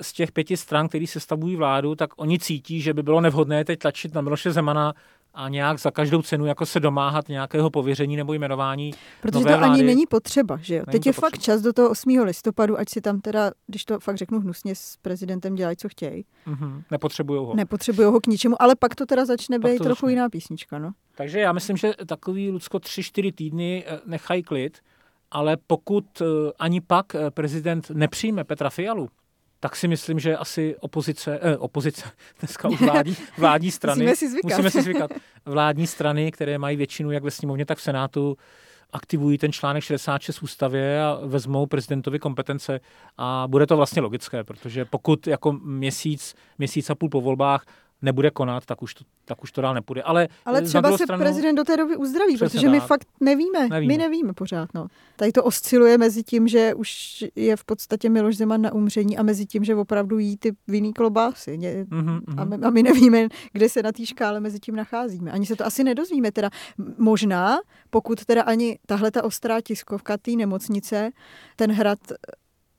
z 0.00 0.12
těch 0.12 0.32
pěti 0.32 0.56
stran, 0.56 0.88
který 0.88 1.06
se 1.06 1.20
stavují 1.20 1.56
vládu, 1.56 1.94
tak 1.94 2.10
oni 2.16 2.38
cítí, 2.38 2.80
že 2.80 2.94
by 2.94 3.02
bylo 3.02 3.20
nevhodné 3.20 3.64
teď 3.64 3.78
tlačit 3.78 4.14
na 4.14 4.20
Miloše 4.20 4.52
Zemana 4.52 4.94
a 5.34 5.48
nějak 5.48 5.80
za 5.80 5.90
každou 5.90 6.22
cenu 6.22 6.46
jako 6.46 6.66
se 6.66 6.80
domáhat 6.80 7.28
nějakého 7.28 7.70
pověření 7.70 8.16
nebo 8.16 8.32
jmenování 8.32 8.94
Protože 9.22 9.38
nové 9.38 9.52
to 9.52 9.58
vlády. 9.58 9.72
ani 9.72 9.82
není 9.82 10.06
potřeba, 10.06 10.56
že 10.62 10.74
jo? 10.74 10.82
Není 10.86 10.92
Teď 10.92 11.06
je 11.06 11.12
potřeba. 11.12 11.28
fakt 11.30 11.38
čas 11.42 11.62
do 11.62 11.72
toho 11.72 11.90
8. 11.90 12.18
listopadu, 12.24 12.78
ať 12.78 12.88
si 12.88 13.00
tam 13.00 13.20
teda, 13.20 13.50
když 13.66 13.84
to 13.84 14.00
fakt 14.00 14.16
řeknu 14.16 14.40
hnusně, 14.40 14.74
s 14.74 14.96
prezidentem 15.02 15.54
dělají, 15.54 15.76
co 15.76 15.88
chtějí. 15.88 16.24
Mm-hmm. 16.46 16.82
Nepotřebují 16.90 17.38
ho. 17.46 17.54
Nepotřebují 17.54 18.06
ho 18.08 18.20
k 18.20 18.26
ničemu, 18.26 18.62
ale 18.62 18.74
pak 18.76 18.94
to 18.94 19.06
teda 19.06 19.24
začne 19.24 19.58
být 19.58 19.78
trochu 19.78 20.06
začne. 20.06 20.12
jiná 20.12 20.28
písnička, 20.28 20.78
no. 20.78 20.90
Takže 21.14 21.40
já 21.40 21.52
myslím, 21.52 21.76
že 21.76 21.92
takový 22.06 22.50
Lucko 22.50 22.78
tři, 22.78 23.02
čtyři 23.02 23.32
týdny 23.32 23.84
eh, 23.86 24.00
nechají 24.06 24.42
klid, 24.42 24.78
ale 25.30 25.56
pokud 25.66 26.04
eh, 26.20 26.24
ani 26.58 26.80
pak 26.80 27.14
eh, 27.14 27.30
prezident 27.30 27.90
nepřijme 27.90 28.44
Petra 28.44 28.70
Fialu, 28.70 29.08
tak 29.60 29.76
si 29.76 29.88
myslím, 29.88 30.18
že 30.18 30.36
asi 30.36 30.76
opozice, 30.80 31.38
eh, 31.42 31.56
opozice, 31.56 32.10
dneska 32.40 32.68
už 32.68 32.80
vládní, 32.80 33.16
vládní 33.38 33.70
strany, 33.70 33.98
musíme 33.98 34.16
si, 34.16 34.30
zvykat. 34.30 34.50
musíme 34.50 34.70
si 34.70 34.82
zvykat, 34.82 35.10
vládní 35.44 35.86
strany, 35.86 36.32
které 36.32 36.58
mají 36.58 36.76
většinu 36.76 37.10
jak 37.10 37.22
ve 37.22 37.30
sněmovně, 37.30 37.66
tak 37.66 37.78
v 37.78 37.82
Senátu, 37.82 38.36
aktivují 38.92 39.38
ten 39.38 39.52
článek 39.52 39.84
66 39.84 40.36
v 40.38 40.42
ústavě 40.42 41.02
a 41.02 41.20
vezmou 41.24 41.66
prezidentovi 41.66 42.18
kompetence. 42.18 42.80
A 43.18 43.44
bude 43.48 43.66
to 43.66 43.76
vlastně 43.76 44.02
logické, 44.02 44.44
protože 44.44 44.84
pokud 44.84 45.26
jako 45.26 45.52
měsíc, 45.52 46.34
měsíc 46.58 46.90
a 46.90 46.94
půl 46.94 47.08
po 47.08 47.20
volbách 47.20 47.64
nebude 48.02 48.30
konat, 48.30 48.66
tak 48.66 48.82
už 48.82 48.94
to, 48.94 49.04
tak 49.24 49.42
už 49.42 49.52
to 49.52 49.60
dál 49.60 49.74
nepůjde. 49.74 50.02
Ale, 50.02 50.28
Ale 50.44 50.62
třeba 50.62 50.96
se 50.96 51.04
stranu, 51.04 51.22
prezident 51.22 51.54
do 51.54 51.64
té 51.64 51.76
doby 51.76 51.96
uzdraví, 51.96 52.36
protože 52.36 52.68
my 52.68 52.80
fakt 52.80 53.08
nevíme. 53.20 53.68
nevíme. 53.68 53.92
My 53.92 53.98
nevíme 53.98 54.32
pořád. 54.32 54.68
No. 54.74 54.86
Tady 55.16 55.32
to 55.32 55.44
osciluje 55.44 55.98
mezi 55.98 56.22
tím, 56.22 56.48
že 56.48 56.74
už 56.74 57.24
je 57.36 57.56
v 57.56 57.64
podstatě 57.64 58.08
Miloš 58.08 58.36
Zeman 58.36 58.62
na 58.62 58.72
umření 58.72 59.18
a 59.18 59.22
mezi 59.22 59.46
tím, 59.46 59.64
že 59.64 59.74
opravdu 59.74 60.18
jí 60.18 60.36
ty 60.36 60.52
vinný 60.68 60.92
klobásy. 60.92 61.58
Mm-hmm, 61.58 62.20
a, 62.36 62.44
my, 62.44 62.56
a 62.56 62.70
my 62.70 62.82
nevíme, 62.82 63.28
kde 63.52 63.68
se 63.68 63.82
na 63.82 63.92
té 63.92 64.06
škále 64.06 64.40
mezi 64.40 64.60
tím 64.60 64.76
nacházíme. 64.76 65.30
Ani 65.30 65.46
se 65.46 65.56
to 65.56 65.66
asi 65.66 65.84
nedozvíme. 65.84 66.32
Teda 66.32 66.50
možná, 66.98 67.58
pokud 67.90 68.24
teda 68.24 68.42
ani 68.42 68.78
tahle 68.86 69.10
ta 69.10 69.24
ostrá 69.24 69.60
tiskovka 69.60 70.16
té 70.16 70.30
nemocnice, 70.30 71.10
ten 71.56 71.72
hrad 71.72 71.98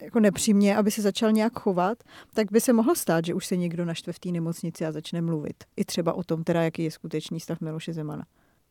jako 0.02 0.20
nepřímě, 0.20 0.78
aby 0.78 0.92
se 0.92 1.02
začal 1.02 1.32
nějak 1.32 1.60
chovat, 1.60 1.98
tak 2.34 2.52
by 2.52 2.62
se 2.62 2.74
mohlo 2.74 2.96
stát, 2.96 3.26
že 3.26 3.34
už 3.34 3.46
se 3.46 3.58
někdo 3.58 3.86
naštve 3.86 4.14
v 4.14 4.20
té 4.20 4.30
nemocnici 4.30 4.86
a 4.86 4.92
začne 4.92 5.22
mluvit. 5.22 5.64
I 5.78 5.86
třeba 5.86 6.14
o 6.14 6.24
tom, 6.24 6.44
teda, 6.44 6.64
jaký 6.64 6.84
je 6.84 6.92
skutečný 6.92 7.40
stav 7.40 7.62
Miloše 7.62 7.94
Zemana. 7.94 8.26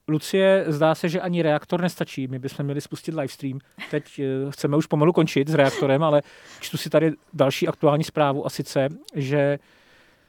Lucie, 0.08 0.64
zdá 0.68 0.94
se, 0.94 1.08
že 1.08 1.20
ani 1.20 1.42
reaktor 1.42 1.80
nestačí. 1.80 2.28
My 2.28 2.38
bychom 2.38 2.64
měli 2.64 2.80
spustit 2.80 3.14
livestream. 3.14 3.58
Teď 3.90 4.18
eh, 4.18 4.50
chceme 4.50 4.76
už 4.76 4.86
pomalu 4.86 5.12
končit 5.12 5.48
s 5.48 5.54
reaktorem, 5.54 6.02
ale 6.02 6.22
čtu 6.60 6.76
si 6.76 6.90
tady 6.90 7.12
další 7.32 7.68
aktuální 7.68 8.04
zprávu 8.04 8.46
a 8.46 8.50
sice, 8.50 8.88
že 9.14 9.58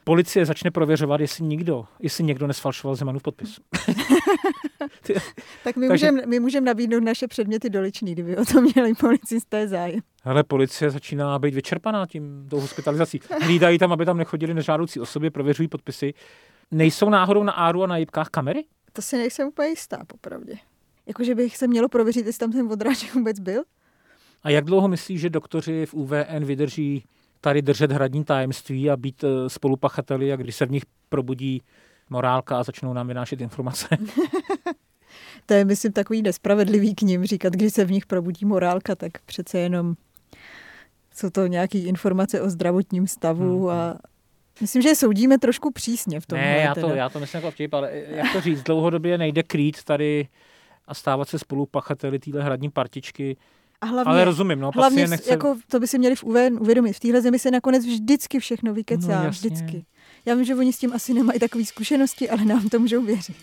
policie 0.04 0.46
začne 0.46 0.70
prověřovat, 0.70 1.20
jestli 1.20 1.44
nikdo, 1.44 1.84
jestli 2.00 2.24
někdo 2.24 2.46
nesfalšoval 2.46 2.94
Zemanův 2.94 3.22
podpis. 3.22 3.60
tak 5.64 5.76
my 5.76 5.88
můžeme 5.88 6.40
můžem 6.40 6.64
nabídnout 6.64 7.04
naše 7.04 7.28
předměty 7.28 7.70
doličný, 7.70 8.12
kdyby 8.12 8.36
o 8.36 8.44
to 8.44 8.60
měli 8.60 8.94
policisté 8.94 9.68
zájem. 9.68 10.00
Ale 10.24 10.44
policie 10.44 10.90
začíná 10.90 11.38
být 11.38 11.54
vyčerpaná 11.54 12.06
tím 12.06 12.46
tou 12.50 12.60
hospitalizací. 12.60 13.20
Hlídají 13.42 13.78
tam, 13.78 13.92
aby 13.92 14.04
tam 14.04 14.16
nechodili 14.16 14.54
nežádoucí 14.54 15.00
osoby, 15.00 15.30
prověřují 15.30 15.68
podpisy. 15.68 16.14
Nejsou 16.70 17.10
náhodou 17.10 17.42
na 17.42 17.52
áru 17.52 17.82
a 17.82 17.86
na 17.86 17.96
jibkách 17.96 18.28
kamery? 18.28 18.64
To 18.92 19.02
si 19.02 19.16
nejsem 19.16 19.48
úplně 19.48 19.68
jistá, 19.68 20.04
popravdě. 20.06 20.54
Jakože 21.06 21.34
bych 21.34 21.56
se 21.56 21.66
mělo 21.66 21.88
prověřit, 21.88 22.26
jestli 22.26 22.38
tam 22.38 22.52
ten 22.52 22.72
odrážek 22.72 23.14
vůbec 23.14 23.40
byl. 23.40 23.62
A 24.42 24.50
jak 24.50 24.64
dlouho 24.64 24.88
myslíš, 24.88 25.20
že 25.20 25.30
doktoři 25.30 25.86
v 25.86 25.94
UVN 25.94 26.44
vydrží 26.44 27.04
tady 27.40 27.62
držet 27.62 27.92
hradní 27.92 28.24
tajemství 28.24 28.90
a 28.90 28.96
být 28.96 29.24
eh, 29.24 29.48
spolupachateli 29.50 30.32
a 30.32 30.36
když 30.36 30.56
se 30.56 30.66
v 30.66 30.70
nich 30.70 30.82
probudí 31.08 31.62
morálka 32.10 32.58
a 32.58 32.62
začnou 32.62 32.92
nám 32.92 33.08
vynášet 33.08 33.40
informace? 33.40 33.88
to 35.46 35.54
je, 35.54 35.64
myslím, 35.64 35.92
takový 35.92 36.22
nespravedlivý 36.22 36.94
k 36.94 37.02
ním 37.02 37.24
říkat, 37.24 37.52
když 37.52 37.72
se 37.72 37.84
v 37.84 37.90
nich 37.90 38.06
probudí 38.06 38.46
morálka, 38.46 38.94
tak 38.94 39.12
přece 39.26 39.58
jenom 39.58 39.94
jsou 41.14 41.30
to 41.30 41.46
nějaké 41.46 41.78
informace 41.78 42.40
o 42.40 42.50
zdravotním 42.50 43.06
stavu 43.06 43.60
hmm. 43.60 43.68
a 43.68 43.98
Myslím, 44.60 44.82
že 44.82 44.94
soudíme 44.94 45.38
trošku 45.38 45.70
přísně 45.70 46.20
v 46.20 46.26
tom. 46.26 46.38
Ne, 46.38 46.56
já 46.56 46.74
to, 46.74 46.88
já 46.88 47.08
to 47.08 47.20
myslím 47.20 47.38
jako 47.38 47.50
vtip, 47.50 47.74
ale 47.74 47.90
jak 47.92 48.32
to 48.32 48.40
říct, 48.40 48.62
dlouhodobě 48.62 49.18
nejde 49.18 49.42
krýt 49.42 49.84
tady 49.84 50.28
a 50.86 50.94
stávat 50.94 51.28
se 51.28 51.38
spolupachateli 51.38 52.18
téhle 52.18 52.42
hradní 52.42 52.70
partičky. 52.70 53.36
A 53.80 53.86
hlavně, 53.86 54.10
ale 54.12 54.24
rozumím, 54.24 54.60
no, 54.60 54.70
hlavně 54.74 55.06
nechce... 55.06 55.30
jako, 55.30 55.56
to 55.70 55.80
by 55.80 55.86
si 55.86 55.98
měli 55.98 56.16
v 56.16 56.24
uvědomit. 56.60 56.92
V 56.92 57.00
téhle 57.00 57.20
zemi 57.22 57.38
se 57.38 57.50
nakonec 57.50 57.84
vždycky 57.86 58.38
všechno 58.38 58.74
vykecá, 58.74 59.22
no, 59.22 59.30
vždycky. 59.30 59.84
Já 60.26 60.34
vím, 60.34 60.44
že 60.44 60.54
oni 60.54 60.72
s 60.72 60.78
tím 60.78 60.92
asi 60.92 61.14
nemají 61.14 61.40
takové 61.40 61.64
zkušenosti, 61.64 62.30
ale 62.30 62.44
nám 62.44 62.68
to 62.68 62.78
můžou 62.78 63.02
věřit. 63.02 63.36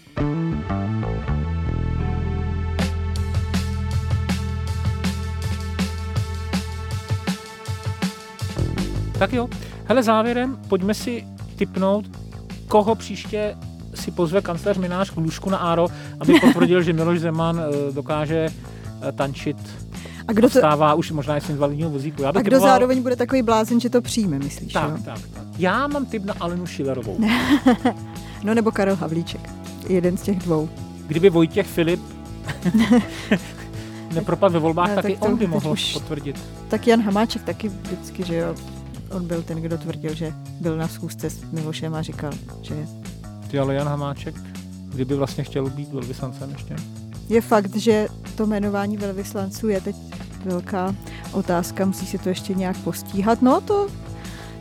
Tak 9.20 9.34
jo, 9.34 9.50
hele 9.86 10.04
závěrem, 10.04 10.58
pojďme 10.68 10.94
si 10.94 11.26
typnout, 11.56 12.06
koho 12.68 12.96
příště 12.96 13.56
si 13.96 14.12
pozve 14.12 14.42
kancléř 14.42 14.78
Minář 14.78 15.10
k 15.10 15.18
lůžku 15.18 15.50
na 15.50 15.58
Áro, 15.58 15.88
aby 16.20 16.40
potvrdil, 16.40 16.82
že 16.82 16.94
Miloš 16.94 17.20
Zeman 17.20 17.60
eh, 17.60 17.92
dokáže 17.92 18.50
eh, 19.02 19.12
tančit 19.12 19.58
a 20.28 20.34
kdo 20.34 20.50
to 20.50 20.58
stává 20.60 20.94
už 20.94 21.12
možná 21.12 21.38
i 21.38 21.42
z 21.42 21.50
invalidního 21.50 21.90
vozíku. 21.90 22.22
Já 22.22 22.30
a 22.30 22.32
kdo 22.32 22.44
typoval... 22.44 22.70
zároveň 22.70 23.02
bude 23.02 23.16
takový 23.16 23.42
blázen, 23.42 23.80
že 23.80 23.90
to 23.90 24.02
přijme, 24.02 24.40
myslíš? 24.40 24.74
Tak, 24.74 24.90
jo? 24.90 24.98
tak, 25.06 25.22
tak. 25.34 25.44
Já 25.58 25.88
mám 25.88 26.06
typ 26.06 26.26
na 26.26 26.34
Alenu 26.40 26.66
Šilerovou. 26.66 27.20
no 28.44 28.54
nebo 28.54 28.72
Karel 28.72 28.96
Havlíček. 28.96 29.50
Jeden 29.88 30.18
z 30.18 30.22
těch 30.22 30.38
dvou. 30.38 30.70
Kdyby 31.08 31.30
Vojtěch 31.30 31.68
Filip 31.68 32.02
nepropadl 34.14 34.54
ve 34.54 34.60
volbách, 34.60 34.88
ne, 34.88 34.96
tak, 34.96 35.04
tak 35.04 35.12
i 35.12 35.18
on 35.18 35.38
by 35.38 35.48
mohl 35.48 35.72
už... 35.72 35.94
potvrdit. 35.94 36.40
Tak 36.68 36.88
Jan 36.88 37.02
Hamáček 37.02 37.44
taky 37.44 37.68
vždycky, 37.68 38.24
že 38.24 38.36
jo, 38.36 38.56
on 39.12 39.28
byl 39.28 39.44
ten, 39.44 39.62
kdo 39.62 39.78
tvrdil, 39.78 40.14
že 40.14 40.34
byl 40.62 40.78
na 40.78 40.88
schůzce 40.88 41.30
s 41.30 41.44
Milošem 41.52 41.96
a 41.96 42.02
říkal, 42.02 42.32
že 42.62 42.74
je. 42.74 42.88
Ty 43.52 43.60
ale 43.60 43.76
Jan 43.76 43.88
Hamáček, 43.88 44.36
kdyby 44.90 45.16
vlastně 45.16 45.44
chtěl 45.44 45.70
být 45.70 45.94
velvyslancem 45.94 46.52
ještě? 46.52 46.76
Je 47.30 47.42
fakt, 47.42 47.76
že 47.76 48.08
to 48.36 48.46
jmenování 48.46 48.98
velvyslanců 48.98 49.70
je 49.70 49.82
teď 49.82 49.96
velká 50.46 50.96
otázka, 51.32 51.86
musí 51.86 52.06
se 52.06 52.18
to 52.18 52.30
ještě 52.30 52.54
nějak 52.54 52.78
postíhat. 52.78 53.42
No 53.42 53.62
to 53.62 53.88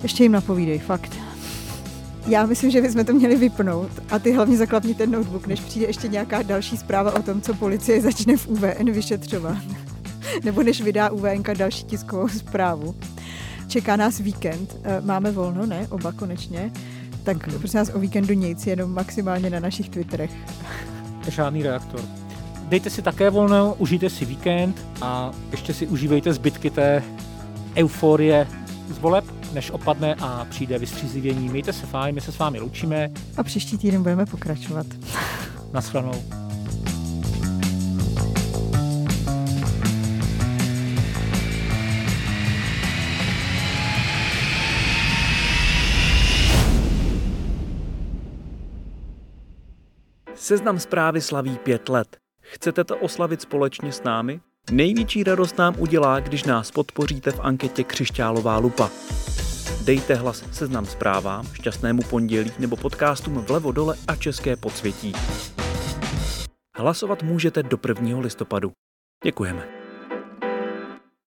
ještě 0.03 0.23
jim 0.23 0.33
napovídej, 0.33 0.79
fakt. 0.79 1.19
Já 2.27 2.47
myslím, 2.47 2.71
že 2.71 2.83
bychom 2.83 3.05
to 3.05 3.13
měli 3.13 3.37
vypnout 3.37 3.91
a 4.11 4.19
ty 4.19 4.33
hlavně 4.33 4.57
zaklapni 4.57 4.95
ten 4.95 5.11
notebook, 5.11 5.47
než 5.47 5.61
přijde 5.61 5.87
ještě 5.87 6.09
nějaká 6.09 6.43
další 6.43 6.77
zpráva 6.77 7.15
o 7.15 7.23
tom, 7.23 7.41
co 7.41 7.55
policie 7.55 8.01
začne 8.01 8.37
v 8.37 8.49
UVN 8.49 8.91
vyšetřovat. 8.91 9.59
Nebo 10.45 10.63
než 10.63 10.81
vydá 10.81 11.11
UVN 11.11 11.43
další 11.59 11.85
tiskovou 11.85 12.29
zprávu. 12.29 12.95
Čeká 13.69 13.97
nás 13.97 14.19
víkend, 14.19 14.77
eh, 14.83 15.01
máme 15.01 15.31
volno, 15.31 15.67
ne? 15.67 15.87
Oba 15.91 16.13
konečně. 16.13 16.71
Tak 17.23 17.47
mhm. 17.47 17.59
prosím 17.59 17.79
nás 17.79 17.91
o 17.95 17.99
víkendu 17.99 18.35
nic, 18.35 18.67
jenom 18.67 18.93
maximálně 18.93 19.51
na 19.51 19.61
našich 19.61 19.89
Twitterech. 19.89 20.31
Žádný 21.29 21.63
reaktor. 21.63 22.01
Dejte 22.63 22.91
si 22.91 23.03
také 23.03 23.31
volno, 23.31 23.75
užijte 23.79 24.11
si 24.11 24.25
víkend 24.25 24.87
a 25.03 25.31
ještě 25.51 25.75
si 25.75 25.87
užívejte 25.87 26.33
zbytky 26.33 26.71
té 26.71 27.03
euforie 27.77 28.47
z 28.89 28.99
voleb, 28.99 29.25
než 29.53 29.71
opadne 29.71 30.15
a 30.15 30.47
přijde 30.51 30.79
vystřízlivění. 30.79 31.49
Mějte 31.49 31.73
se 31.73 31.87
fajn, 31.87 32.15
my 32.15 32.21
se 32.21 32.33
s 32.33 32.39
vámi 32.39 32.61
loučíme. 32.61 33.11
A 33.37 33.43
příští 33.43 33.79
týden 33.79 34.03
budeme 34.03 34.27
pokračovat. 34.27 34.87
Naschledanou. 35.73 36.48
Seznam 50.49 50.79
zprávy 50.79 51.21
slaví 51.21 51.59
pět 51.59 51.89
let. 51.89 52.17
Chcete 52.43 52.85
to 52.85 52.97
oslavit 52.97 53.43
společně 53.43 53.93
s 53.93 54.03
námi? 54.03 54.41
Největší 54.71 55.25
radost 55.25 55.59
nám 55.59 55.75
udělá, 55.79 56.21
když 56.21 56.45
nás 56.45 56.71
podpoříte 56.71 57.31
v 57.31 57.41
anketě 57.41 57.85
Křišťálová 57.85 58.59
lupa. 58.59 58.91
Dejte 59.85 60.15
hlas 60.15 60.45
seznam 60.53 60.87
zprávám, 60.87 61.47
šťastnému 61.47 62.03
pondělí 62.03 62.53
nebo 62.59 62.77
podcastům 62.77 63.35
vlevo 63.35 63.73
dole 63.73 63.97
a 64.07 64.17
české 64.17 64.57
podsvětí. 64.57 65.13
Hlasovat 66.77 67.23
můžete 67.23 67.63
do 67.63 67.79
1. 67.89 68.19
listopadu. 68.19 68.73
Děkujeme. 69.25 69.78